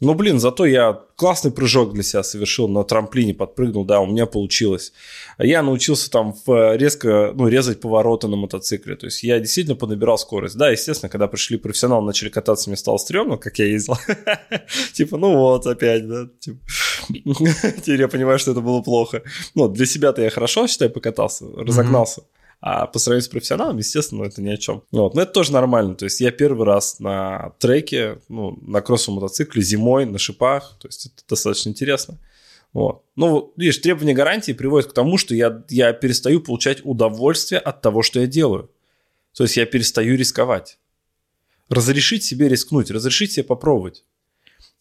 Но, 0.00 0.14
блин, 0.14 0.40
зато 0.40 0.64
я 0.64 0.98
классный 1.16 1.50
прыжок 1.50 1.92
для 1.92 2.02
себя 2.02 2.22
совершил, 2.22 2.68
на 2.68 2.84
трамплине 2.84 3.34
подпрыгнул, 3.34 3.84
да, 3.84 4.00
у 4.00 4.06
меня 4.06 4.24
получилось. 4.24 4.92
Я 5.38 5.62
научился 5.62 6.10
там 6.10 6.34
резко, 6.46 7.32
ну, 7.34 7.48
резать 7.48 7.80
повороты 7.80 8.26
на 8.26 8.36
мотоцикле, 8.36 8.96
то 8.96 9.06
есть 9.06 9.22
я 9.22 9.38
действительно 9.38 9.76
понабирал 9.76 10.16
скорость. 10.16 10.56
Да, 10.56 10.70
естественно, 10.70 11.10
когда 11.10 11.28
пришли 11.28 11.58
профессионалы, 11.58 12.06
начали 12.06 12.30
кататься, 12.30 12.70
мне 12.70 12.78
стало 12.78 12.96
стрёмно, 12.96 13.36
как 13.36 13.58
я 13.58 13.66
ездил. 13.66 13.98
Типа, 14.94 15.18
ну 15.18 15.36
вот, 15.36 15.66
опять, 15.66 16.08
да, 16.08 16.28
теперь 17.10 18.00
я 18.00 18.08
понимаю, 18.08 18.38
что 18.38 18.52
это 18.52 18.62
было 18.62 18.80
плохо. 18.80 19.22
Ну, 19.54 19.68
для 19.68 19.84
себя-то 19.84 20.22
я 20.22 20.30
хорошо, 20.30 20.66
считаю, 20.66 20.90
покатался, 20.90 21.44
разогнался. 21.56 22.22
А 22.60 22.86
по 22.86 22.98
сравнению 22.98 23.24
с 23.24 23.28
профессионалом, 23.28 23.78
естественно, 23.78 24.24
это 24.24 24.42
ни 24.42 24.50
о 24.50 24.56
чем. 24.58 24.82
Вот. 24.90 25.14
Но 25.14 25.22
это 25.22 25.32
тоже 25.32 25.52
нормально. 25.52 25.94
То 25.94 26.04
есть 26.04 26.20
я 26.20 26.30
первый 26.30 26.66
раз 26.66 27.00
на 27.00 27.54
треке, 27.58 28.18
ну, 28.28 28.58
на 28.60 28.82
кроссовом 28.82 29.20
мотоцикле 29.20 29.62
зимой, 29.62 30.04
на 30.04 30.18
шипах. 30.18 30.76
То 30.78 30.88
есть 30.88 31.06
это 31.06 31.22
достаточно 31.26 31.70
интересно. 31.70 32.18
Вот. 32.74 33.02
Ну, 33.16 33.52
видишь, 33.56 33.78
требования 33.78 34.12
гарантии 34.12 34.52
приводят 34.52 34.90
к 34.90 34.94
тому, 34.94 35.16
что 35.16 35.34
я, 35.34 35.64
я 35.70 35.92
перестаю 35.94 36.40
получать 36.40 36.84
удовольствие 36.84 37.60
от 37.60 37.80
того, 37.80 38.02
что 38.02 38.20
я 38.20 38.26
делаю. 38.26 38.70
То 39.34 39.44
есть 39.44 39.56
я 39.56 39.64
перестаю 39.64 40.16
рисковать. 40.16 40.78
Разрешить 41.70 42.24
себе 42.24 42.48
рискнуть, 42.48 42.90
разрешить 42.90 43.32
себе 43.32 43.44
попробовать. 43.44 44.04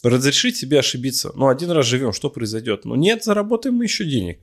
Разрешить 0.03 0.57
себе 0.57 0.79
ошибиться. 0.79 1.31
Ну, 1.35 1.47
один 1.47 1.71
раз 1.71 1.85
живем, 1.85 2.13
что 2.13 2.29
произойдет? 2.29 2.85
Ну, 2.85 2.95
нет, 2.95 3.23
заработаем 3.23 3.75
мы 3.75 3.85
еще 3.85 4.05
денег. 4.05 4.39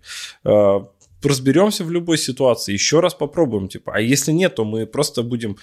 Разберемся 1.26 1.85
в 1.85 1.90
любой 1.90 2.18
ситуации, 2.18 2.73
еще 2.73 3.00
раз 3.00 3.14
попробуем, 3.14 3.68
типа. 3.68 3.95
А 3.95 4.00
если 4.00 4.33
нет, 4.33 4.54
то 4.54 4.64
мы 4.64 4.87
просто 4.87 5.23
будем 5.23 5.56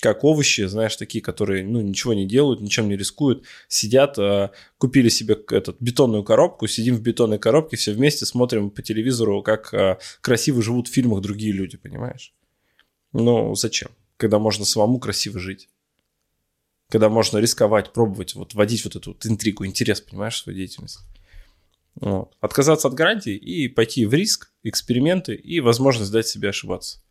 как 0.00 0.24
овощи, 0.24 0.66
знаешь, 0.66 0.96
такие, 0.96 1.22
которые, 1.22 1.64
ну, 1.64 1.80
ничего 1.80 2.14
не 2.14 2.26
делают, 2.26 2.60
ничем 2.60 2.88
не 2.88 2.96
рискуют, 2.96 3.44
сидят, 3.68 4.18
э, 4.18 4.50
купили 4.78 5.08
себе 5.08 5.38
этот, 5.50 5.76
бетонную 5.80 6.24
коробку, 6.24 6.66
сидим 6.66 6.96
в 6.96 7.02
бетонной 7.02 7.38
коробке, 7.38 7.76
все 7.76 7.92
вместе 7.92 8.26
смотрим 8.26 8.70
по 8.70 8.82
телевизору, 8.82 9.42
как 9.42 9.72
э, 9.74 9.98
красиво 10.20 10.62
живут 10.62 10.88
в 10.88 10.92
фильмах 10.92 11.20
другие 11.20 11.52
люди, 11.52 11.76
понимаешь? 11.76 12.34
Ну, 13.12 13.54
зачем? 13.54 13.90
Когда 14.16 14.38
можно 14.38 14.64
самому 14.64 14.98
красиво 14.98 15.38
жить. 15.38 15.68
Когда 16.88 17.08
можно 17.08 17.38
рисковать, 17.38 17.92
пробовать, 17.92 18.34
вот 18.34 18.54
вводить 18.54 18.84
вот 18.84 18.96
эту 18.96 19.10
вот 19.12 19.24
интригу, 19.26 19.64
интерес, 19.64 20.00
понимаешь, 20.00 20.34
в 20.34 20.38
свою 20.44 20.56
деятельность. 20.56 20.98
Вот. 21.96 22.34
Отказаться 22.40 22.88
от 22.88 22.94
гарантий 22.94 23.36
и 23.36 23.68
пойти 23.68 24.06
в 24.06 24.14
риск, 24.14 24.52
эксперименты 24.62 25.34
и 25.34 25.60
возможность 25.60 26.12
дать 26.12 26.26
себе 26.26 26.50
ошибаться. 26.50 27.02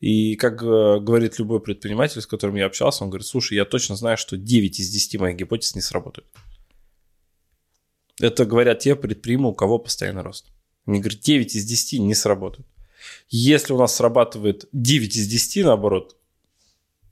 И 0.00 0.34
как 0.36 0.62
э, 0.62 0.98
говорит 1.00 1.38
любой 1.38 1.60
предприниматель, 1.60 2.22
с 2.22 2.26
которым 2.26 2.56
я 2.56 2.66
общался, 2.66 3.04
он 3.04 3.10
говорит, 3.10 3.26
слушай, 3.26 3.54
я 3.54 3.66
точно 3.66 3.96
знаю, 3.96 4.16
что 4.16 4.36
9 4.36 4.80
из 4.80 4.88
10 4.88 5.20
моих 5.20 5.36
гипотез 5.36 5.74
не 5.74 5.82
сработают. 5.82 6.26
Это 8.18 8.46
говорят 8.46 8.80
те 8.80 8.96
предприимы, 8.96 9.50
у 9.50 9.54
кого 9.54 9.78
постоянный 9.78 10.22
рост. 10.22 10.46
Они 10.86 11.00
говорят, 11.00 11.20
9 11.20 11.54
из 11.54 11.64
10 11.64 12.00
не 12.00 12.14
сработают. 12.14 12.66
Если 13.28 13.72
у 13.72 13.78
нас 13.78 13.94
срабатывает 13.94 14.68
9 14.72 15.16
из 15.16 15.26
10, 15.26 15.64
наоборот, 15.64 16.16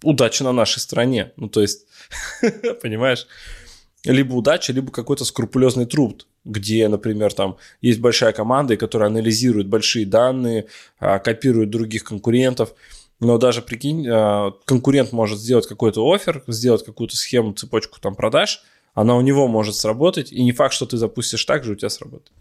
удача 0.03 0.45
на 0.45 0.53
нашей 0.53 0.81
стороне. 0.81 1.33
Ну, 1.37 1.49
то 1.49 1.61
есть, 1.61 1.87
понимаешь, 2.83 3.27
либо 4.05 4.35
удача, 4.35 4.73
либо 4.73 4.91
какой-то 4.91 5.25
скрупулезный 5.25 5.87
труд 5.87 6.27
где, 6.49 6.89
например, 6.89 7.33
там 7.33 7.59
есть 7.81 8.01
большая 8.01 8.33
команда, 8.33 8.77
которая 8.77 9.11
анализирует 9.11 9.69
большие 9.69 10.07
данные, 10.07 10.67
а, 10.99 11.19
копирует 11.19 11.71
других 11.71 12.05
конкурентов. 12.05 12.75
Но 13.21 13.37
даже 13.39 13.63
прикинь, 13.63 14.07
а, 14.09 14.53
конкурент 14.65 15.13
может 15.13 15.39
сделать 15.39 15.67
какой-то 15.67 16.03
офер, 16.11 16.43
сделать 16.47 16.85
какую-то 16.85 17.17
схему, 17.17 17.53
цепочку 17.53 18.01
там 18.01 18.15
продаж, 18.15 18.63
она 18.95 19.17
у 19.17 19.21
него 19.21 19.47
может 19.47 19.77
сработать, 19.77 20.33
и 20.33 20.43
не 20.43 20.53
факт, 20.53 20.75
что 20.75 20.87
ты 20.87 20.97
запустишь 20.97 21.45
так 21.45 21.65
же, 21.65 21.73
у 21.73 21.77
тебя 21.77 21.91
сработает. 21.91 22.33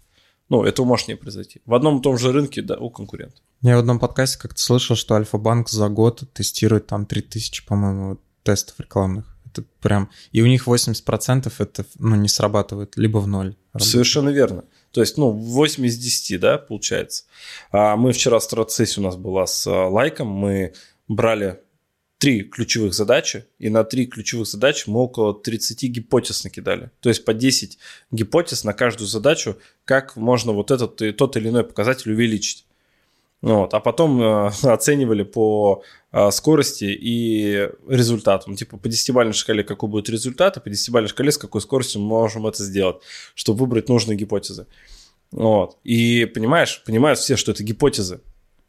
Ну, 0.49 0.63
это 0.63 0.83
может 0.85 1.09
не 1.09 1.15
произойти. 1.15 1.61
В 1.65 1.73
одном 1.73 1.99
и 1.99 2.01
том 2.01 2.17
же 2.17 2.31
рынке, 2.31 2.61
да, 2.61 2.77
у 2.77 2.89
конкурента. 2.89 3.35
Я 3.61 3.75
в 3.75 3.79
одном 3.79 3.99
подкасте 3.99 4.39
как-то 4.39 4.61
слышал, 4.61 4.95
что 4.95 5.15
Альфа-банк 5.15 5.69
за 5.69 5.89
год 5.89 6.23
тестирует 6.33 6.87
там 6.87 7.05
3000, 7.05 7.65
по-моему, 7.65 8.17
тестов 8.43 8.79
рекламных. 8.79 9.36
Это 9.57 9.67
прям... 9.81 10.11
И 10.31 10.41
у 10.41 10.45
них 10.45 10.67
80% 10.67 11.51
это 11.57 11.85
ну, 11.97 12.15
не 12.15 12.29
срабатывает, 12.29 12.97
либо 12.97 13.17
в 13.17 13.27
ноль. 13.27 13.55
Совершенно 13.77 14.29
верно. 14.29 14.65
То 14.91 15.01
есть, 15.01 15.17
ну, 15.17 15.31
8 15.31 15.85
из 15.85 15.97
10, 15.97 16.39
да, 16.39 16.57
получается. 16.57 17.25
А 17.71 17.95
мы 17.95 18.11
вчера 18.11 18.39
стратсессия 18.39 19.01
у 19.01 19.05
нас 19.05 19.15
была 19.15 19.45
с 19.45 19.67
а, 19.67 19.87
лайком, 19.87 20.27
мы 20.27 20.73
брали 21.07 21.59
три 22.17 22.43
ключевых 22.43 22.93
задачи, 22.93 23.45
и 23.59 23.69
на 23.69 23.83
три 23.83 24.07
ключевых 24.07 24.47
задачи 24.47 24.85
мы 24.87 25.01
около 25.01 25.33
30 25.33 25.83
гипотез 25.83 26.43
накидали. 26.43 26.91
То 26.99 27.09
есть 27.09 27.25
по 27.25 27.33
10 27.33 27.77
гипотез 28.11 28.63
на 28.63 28.73
каждую 28.73 29.07
задачу, 29.07 29.57
как 29.85 30.15
можно 30.15 30.51
вот 30.51 30.71
этот 30.71 31.01
и 31.01 31.11
тот 31.11 31.37
или 31.37 31.49
иной 31.49 31.63
показатель 31.63 32.11
увеличить. 32.11 32.66
Вот, 33.41 33.73
а 33.73 33.79
потом 33.79 34.21
э, 34.21 34.47
оценивали 34.63 35.23
по 35.23 35.83
э, 36.11 36.31
скорости 36.31 36.85
и 36.85 37.69
результатам. 37.87 38.55
Типа 38.55 38.77
по 38.77 38.89
десятибалльной 38.89 39.33
шкале 39.33 39.63
какой 39.63 39.89
будет 39.89 40.09
результат, 40.09 40.57
и 40.57 40.59
по 40.59 40.69
десятибалльной 40.69 41.09
шкале 41.09 41.31
с 41.31 41.37
какой 41.37 41.61
скоростью 41.61 42.01
мы 42.01 42.07
можем 42.07 42.47
это 42.47 42.63
сделать, 42.63 42.97
чтобы 43.35 43.59
выбрать 43.59 43.89
нужные 43.89 44.17
гипотезы. 44.17 44.67
Вот. 45.31 45.77
И 45.83 46.25
понимаешь, 46.25 46.83
понимают 46.85 47.19
все, 47.19 47.35
что 47.35 47.51
это 47.51 47.63
гипотезы. 47.63 48.21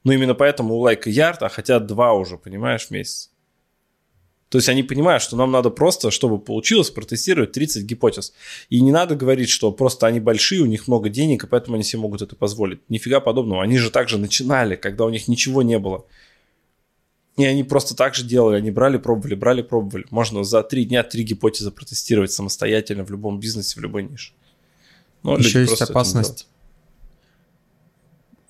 Ну, 0.05 0.13
именно 0.13 0.35
поэтому 0.35 0.75
у 0.75 0.79
лайка 0.79 1.11
ярд, 1.11 1.43
а 1.43 1.49
хотят 1.49 1.87
два 1.87 2.13
уже, 2.13 2.37
понимаешь, 2.37 2.87
в 2.87 2.91
месяц. 2.91 3.31
То 4.49 4.57
есть 4.57 4.69
они 4.69 4.83
понимают, 4.83 5.23
что 5.23 5.37
нам 5.37 5.51
надо 5.51 5.69
просто, 5.69 6.11
чтобы 6.11 6.39
получилось, 6.39 6.91
протестировать 6.91 7.53
30 7.53 7.85
гипотез. 7.85 8.33
И 8.71 8.81
не 8.81 8.93
надо 8.93 9.15
говорить, 9.15 9.51
что 9.51 9.71
просто 9.73 10.07
они 10.07 10.21
большие, 10.21 10.63
у 10.63 10.67
них 10.67 10.89
много 10.89 11.11
денег, 11.11 11.45
и 11.45 11.47
поэтому 11.47 11.75
они 11.75 11.85
себе 11.85 12.01
могут 12.01 12.23
это 12.23 12.35
позволить. 12.35 12.81
Нифига 12.89 13.21
подобного. 13.21 13.63
Они 13.63 13.77
же 13.77 13.91
также 13.91 14.17
начинали, 14.17 14.77
когда 14.77 15.05
у 15.05 15.11
них 15.11 15.29
ничего 15.29 15.63
не 15.63 15.79
было. 15.79 16.07
И 17.37 17.45
они 17.45 17.63
просто 17.63 17.95
так 17.95 18.15
же 18.15 18.25
делали. 18.25 18.57
Они 18.57 18.71
брали, 18.71 18.97
пробовали, 18.97 19.35
брали, 19.35 19.63
пробовали. 19.63 20.07
Можно 20.11 20.43
за 20.45 20.63
три 20.63 20.87
дня 20.87 21.03
три 21.03 21.25
гипотезы 21.25 21.71
протестировать 21.71 22.33
самостоятельно 22.33 23.05
в 23.05 23.11
любом 23.11 23.39
бизнесе, 23.41 23.79
в 23.79 23.83
любой 23.83 24.05
нише. 24.05 24.33
Но 25.23 25.37
Еще 25.37 25.61
есть 25.61 25.83
опасность, 25.83 26.49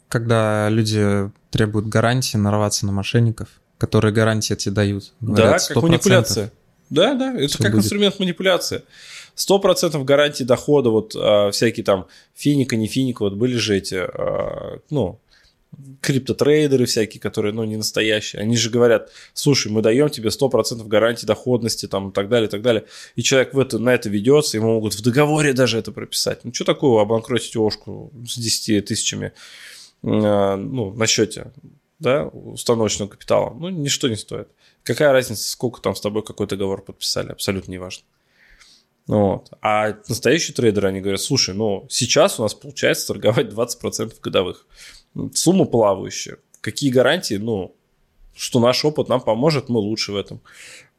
когда 0.08 0.68
люди 0.68 1.30
требуют 1.50 1.88
гарантии, 1.88 2.36
нарваться 2.36 2.86
на 2.86 2.92
мошенников 2.92 3.48
которые 3.78 4.12
гарантии 4.12 4.54
тебе 4.54 4.74
дают. 4.74 5.12
Говорят, 5.20 5.62
да, 5.68 5.74
как 5.74 5.82
манипуляция. 5.82 6.52
Да, 6.90 7.14
да, 7.14 7.34
это 7.34 7.48
Все 7.48 7.58
как 7.58 7.72
будет. 7.72 7.84
инструмент 7.84 8.18
манипуляции. 8.18 8.82
Сто 9.34 9.58
процентов 9.58 10.04
гарантии 10.04 10.44
дохода, 10.44 10.90
вот 10.90 11.14
а, 11.16 11.50
всякие 11.50 11.84
там 11.84 12.06
финика, 12.34 12.76
не 12.76 12.88
финика, 12.88 13.22
вот 13.22 13.34
были 13.34 13.56
же 13.56 13.76
эти, 13.76 13.94
а, 13.94 14.80
ну, 14.90 15.20
криптотрейдеры 16.00 16.86
всякие, 16.86 17.20
которые, 17.20 17.52
ну, 17.52 17.62
не 17.64 17.76
настоящие, 17.76 18.40
они 18.42 18.56
же 18.56 18.70
говорят, 18.70 19.10
слушай, 19.34 19.70
мы 19.70 19.82
даем 19.82 20.08
тебе 20.08 20.30
100% 20.30 20.86
гарантии 20.86 21.26
доходности, 21.26 21.86
там, 21.86 22.08
и 22.08 22.12
так 22.12 22.28
далее, 22.28 22.48
и 22.48 22.50
так 22.50 22.62
далее. 22.62 22.84
И 23.16 23.22
человек 23.22 23.54
в 23.54 23.58
это, 23.58 23.78
на 23.78 23.90
это 23.90 24.08
ведется, 24.08 24.56
ему 24.56 24.74
могут 24.74 24.94
в 24.94 25.02
договоре 25.02 25.52
даже 25.52 25.78
это 25.78 25.92
прописать. 25.92 26.44
Ну, 26.44 26.52
что 26.52 26.64
такого 26.64 27.02
обанкротить 27.02 27.56
ошку 27.56 28.10
с 28.26 28.38
10 28.38 28.86
тысячами, 28.86 29.32
а, 30.02 30.56
ну, 30.56 30.92
на 30.94 31.06
счете? 31.06 31.52
Да, 31.98 32.26
установочного 32.26 33.08
капитала, 33.08 33.54
ну, 33.54 33.68
ничто 33.68 34.08
не 34.08 34.16
стоит. 34.16 34.48
Какая 34.82 35.12
разница, 35.12 35.48
сколько 35.48 35.80
там 35.80 35.94
с 35.94 36.00
тобой 36.00 36.22
какой 36.22 36.46
договор 36.46 36.82
подписали, 36.82 37.32
абсолютно 37.32 37.72
неважно. 37.72 38.04
Вот. 39.06 39.50
А 39.62 39.96
настоящие 40.08 40.54
трейдеры, 40.54 40.88
они 40.88 41.00
говорят, 41.00 41.20
слушай, 41.20 41.54
ну, 41.54 41.86
сейчас 41.88 42.38
у 42.38 42.42
нас 42.42 42.54
получается 42.54 43.06
торговать 43.08 43.48
20% 43.48 44.14
годовых. 44.20 44.66
Сумма 45.32 45.64
плавающая. 45.64 46.36
Какие 46.60 46.90
гарантии? 46.90 47.34
Ну, 47.34 47.74
что 48.36 48.60
наш 48.60 48.84
опыт 48.84 49.08
нам 49.08 49.20
поможет, 49.20 49.68
мы 49.68 49.80
лучше 49.80 50.12
в 50.12 50.16
этом. 50.16 50.40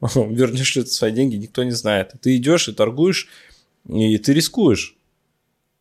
Вернешь 0.00 0.74
ли 0.76 0.82
ты 0.82 0.88
свои 0.90 1.12
деньги, 1.12 1.36
никто 1.36 1.62
не 1.62 1.70
знает. 1.70 2.14
Ты 2.20 2.36
идешь 2.36 2.68
и 2.68 2.72
торгуешь, 2.72 3.28
и 3.88 4.18
ты 4.18 4.34
рискуешь. 4.34 4.96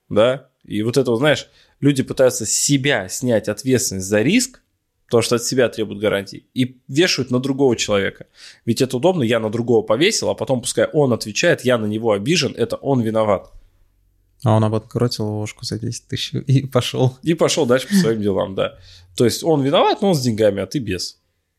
Да? 0.08 0.50
И 0.64 0.84
вот 0.84 0.98
это, 0.98 1.16
знаешь, 1.16 1.50
люди 1.80 2.04
пытаются 2.04 2.46
с 2.46 2.52
себя 2.52 3.10
снять 3.10 3.50
ответственность 3.50 4.08
за 4.08 4.22
риск, 4.22 4.62
потому 5.10 5.24
что 5.24 5.36
от 5.36 5.44
себя 5.44 5.70
требуют 5.70 6.00
гарантий, 6.00 6.46
и 6.54 6.78
вешают 6.88 7.32
на 7.32 7.40
другого 7.40 7.76
человека. 7.76 8.28
Ведь 8.66 8.82
это 8.82 8.98
удобно, 8.98 9.24
я 9.24 9.40
на 9.40 9.50
другого 9.50 9.82
повесил, 9.82 10.30
а 10.30 10.36
потом 10.36 10.62
пускай 10.62 10.86
он 10.86 11.14
отвечает, 11.14 11.66
я 11.66 11.80
на 11.80 11.88
него 11.88 12.12
обижен, 12.12 12.54
это 12.56 12.76
он 12.76 13.02
виноват. 13.02 13.52
А 14.44 14.56
он 14.56 14.64
обанкротил 14.64 15.26
ложку 15.26 15.66
за 15.66 15.80
10 15.80 16.08
тысяч 16.08 16.34
и 16.34 16.66
пошел. 16.68 17.18
И 17.24 17.34
пошел 17.34 17.66
дальше 17.66 17.88
по 17.88 17.96
своим 17.96 18.22
делам, 18.22 18.54
да. 18.54 18.78
То 19.18 19.26
есть 19.26 19.44
он 19.44 19.64
виноват, 19.64 20.02
но 20.02 20.10
он 20.10 20.16
с 20.16 20.22
деньгами, 20.22 20.62
а 20.62 20.68
ты 20.68 20.80
без. 20.80 21.18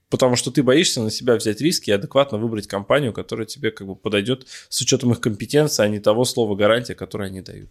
Потому 0.09 0.37
что 0.37 0.50
ты 0.50 0.62
боишься 0.62 1.02
на 1.02 1.11
себя 1.11 1.35
взять 1.35 1.61
риски 1.61 1.90
и 1.90 1.92
адекватно 1.92 2.38
выбрать 2.38 2.66
компанию, 2.66 3.12
которая 3.12 3.47
тебе 3.47 3.71
как 3.71 3.87
бы 3.87 3.97
подойдет 3.97 4.47
с 4.69 4.80
учетом 4.80 5.12
их 5.12 5.21
компетенции, 5.21 5.85
а 5.85 5.88
не 5.88 5.99
того 5.99 6.25
слова 6.25 6.54
гарантия, 6.54 6.95
которое 6.95 7.26
они 7.26 7.42
дают. 7.42 7.71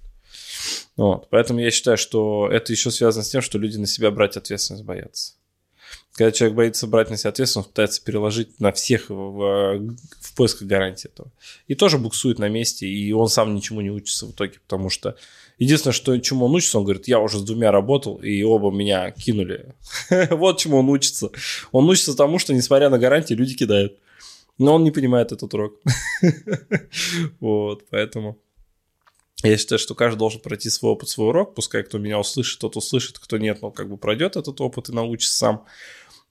Вот. 0.96 1.30
Поэтому 1.30 1.60
я 1.60 1.72
считаю, 1.72 1.98
что 1.98 2.50
это 2.52 2.72
еще 2.72 2.92
связано 2.92 3.24
с 3.24 3.30
тем, 3.30 3.42
что 3.42 3.58
люди 3.58 3.78
на 3.78 3.88
себя 3.88 4.12
брать 4.12 4.38
ответственность 4.38 4.86
боятся. 4.86 5.39
Когда 6.20 6.34
человек 6.34 6.58
боится 6.58 6.86
брать 6.86 7.10
на 7.10 7.16
себя 7.16 7.30
ответственность, 7.30 7.70
пытается 7.70 8.04
переложить 8.04 8.60
на 8.60 8.74
всех 8.74 9.10
в, 9.10 9.80
в 10.20 10.36
поисках 10.36 10.68
гарантии 10.68 11.08
этого. 11.08 11.32
И 11.70 11.76
тоже 11.76 11.98
буксует 11.98 12.40
на 12.40 12.50
месте, 12.50 12.86
и 12.86 13.14
он 13.14 13.30
сам 13.30 13.56
ничему 13.56 13.80
не 13.80 13.90
учится 13.90 14.26
в 14.26 14.32
итоге, 14.32 14.60
потому 14.60 14.90
что 14.90 15.16
единственное, 15.60 15.94
что, 15.94 16.18
чему 16.18 16.48
он 16.48 16.56
учится, 16.56 16.78
он 16.78 16.84
говорит, 16.84 17.08
я 17.08 17.22
уже 17.22 17.40
с 17.40 17.44
двумя 17.44 17.72
работал, 17.72 18.18
и 18.18 18.44
оба 18.44 18.70
меня 18.70 19.12
кинули. 19.12 19.74
вот 20.32 20.60
чему 20.60 20.80
он 20.80 20.90
учится. 20.90 21.32
Он 21.72 21.88
учится 21.88 22.14
тому, 22.14 22.38
что, 22.38 22.54
несмотря 22.54 22.90
на 22.90 23.00
гарантии, 23.00 23.34
люди 23.34 23.56
кидают. 23.56 23.98
Но 24.58 24.76
он 24.76 24.84
не 24.84 24.92
понимает 24.92 25.32
этот 25.32 25.54
урок. 25.54 25.80
вот, 27.40 27.86
поэтому... 27.90 28.38
Я 29.42 29.58
считаю, 29.58 29.80
что 29.80 29.96
каждый 29.96 30.18
должен 30.18 30.42
пройти 30.42 30.70
свой 30.70 30.92
опыт, 30.92 31.08
свой 31.08 31.30
урок. 31.30 31.56
Пускай 31.56 31.84
кто 31.84 31.98
меня 31.98 32.20
услышит, 32.20 32.60
тот 32.60 32.76
услышит, 32.76 33.20
кто 33.20 33.38
нет, 33.38 33.62
но 33.62 33.72
как 33.72 33.88
бы 33.88 33.96
пройдет 33.96 34.36
этот 34.36 34.60
опыт 34.60 34.90
и 34.90 34.92
научится 34.92 35.38
сам. 35.38 35.66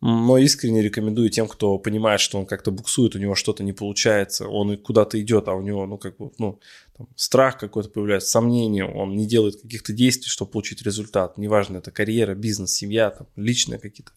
Но 0.01 0.39
искренне 0.39 0.81
рекомендую 0.81 1.29
тем, 1.29 1.49
кто 1.49 1.77
понимает, 1.79 2.21
что 2.21 2.39
он 2.39 2.47
как-то 2.47 2.71
буксует, 2.71 3.17
у 3.17 3.19
него 3.19 3.35
что-то 3.35 3.65
не 3.65 3.73
получается, 3.73 4.47
он 4.47 4.77
куда-то 4.77 5.21
идет, 5.21 5.49
а 5.49 5.55
у 5.55 5.63
него, 5.63 5.87
ну, 5.87 5.99
как 5.99 6.17
бы, 6.19 6.31
ну, 6.39 6.61
там, 6.97 7.09
страх 7.17 7.59
какой-то 7.59 7.89
появляется, 7.89 8.31
сомнение, 8.31 8.85
он 8.85 9.17
не 9.17 9.27
делает 9.27 9.61
каких-то 9.61 9.93
действий, 9.93 10.29
чтобы 10.29 10.53
получить 10.53 10.83
результат. 10.83 11.37
Неважно, 11.37 11.79
это 11.79 11.91
карьера, 11.91 12.37
бизнес, 12.37 12.73
семья, 12.73 13.11
там, 13.11 13.27
личные 13.35 13.81
какие-то 13.81 14.13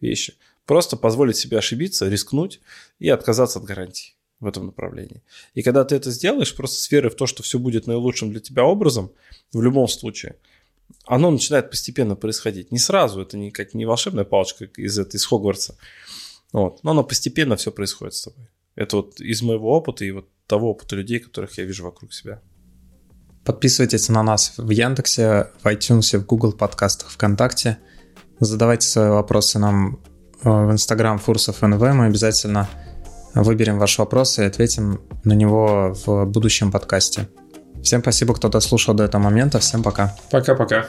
вещи. 0.00 0.34
Просто 0.66 0.98
позволить 0.98 1.36
себе 1.36 1.56
ошибиться, 1.56 2.08
рискнуть 2.08 2.60
и 2.98 3.08
отказаться 3.08 3.60
от 3.60 3.64
гарантий 3.64 4.16
в 4.40 4.46
этом 4.46 4.66
направлении. 4.66 5.22
И 5.54 5.62
когда 5.62 5.84
ты 5.84 5.94
это 5.96 6.10
сделаешь, 6.10 6.54
просто 6.54 6.78
с 6.78 6.90
верой 6.90 7.10
в 7.10 7.14
то, 7.14 7.26
что 7.26 7.42
все 7.42 7.58
будет 7.58 7.86
наилучшим 7.86 8.30
для 8.30 8.40
тебя 8.40 8.64
образом, 8.64 9.10
в 9.52 9.62
любом 9.62 9.88
случае– 9.88 10.36
оно 11.06 11.30
начинает 11.30 11.70
постепенно 11.70 12.16
происходить. 12.16 12.72
Не 12.72 12.78
сразу, 12.78 13.20
это 13.20 13.36
не 13.36 13.50
как 13.50 13.74
не 13.74 13.86
волшебная 13.86 14.24
палочка 14.24 14.64
из, 14.76 14.98
из 14.98 15.24
Хогвартса. 15.24 15.76
Вот. 16.52 16.82
Но 16.82 16.92
оно 16.92 17.04
постепенно 17.04 17.56
все 17.56 17.70
происходит 17.70 18.14
с 18.14 18.22
тобой. 18.22 18.48
Это 18.74 18.96
вот 18.96 19.20
из 19.20 19.42
моего 19.42 19.76
опыта 19.76 20.04
и 20.04 20.10
вот 20.10 20.28
того 20.46 20.70
опыта 20.70 20.96
людей, 20.96 21.18
которых 21.18 21.58
я 21.58 21.64
вижу 21.64 21.84
вокруг 21.84 22.12
себя. 22.12 22.40
Подписывайтесь 23.44 24.08
на 24.08 24.22
нас 24.22 24.54
в 24.56 24.70
Яндексе, 24.70 25.50
в 25.62 25.66
iTunes, 25.66 26.18
в 26.18 26.24
Google 26.24 26.52
подкастах, 26.52 27.10
ВКонтакте. 27.10 27.78
Задавайте 28.40 28.86
свои 28.86 29.10
вопросы 29.10 29.58
нам 29.58 30.00
э, 30.42 30.48
в 30.48 30.72
Instagram 30.72 31.18
Фурсов 31.18 31.60
НВ. 31.60 31.80
Мы 31.80 32.06
обязательно 32.06 32.68
выберем 33.34 33.78
ваш 33.78 33.98
вопрос 33.98 34.38
и 34.38 34.44
ответим 34.44 35.02
на 35.24 35.34
него 35.34 35.94
в 36.06 36.24
будущем 36.24 36.72
подкасте. 36.72 37.28
Всем 37.84 38.00
спасибо, 38.00 38.34
кто 38.34 38.48
дослушал 38.48 38.94
до 38.94 39.04
этого 39.04 39.22
момента. 39.22 39.58
Всем 39.58 39.82
пока. 39.82 40.16
Пока-пока. 40.30 40.86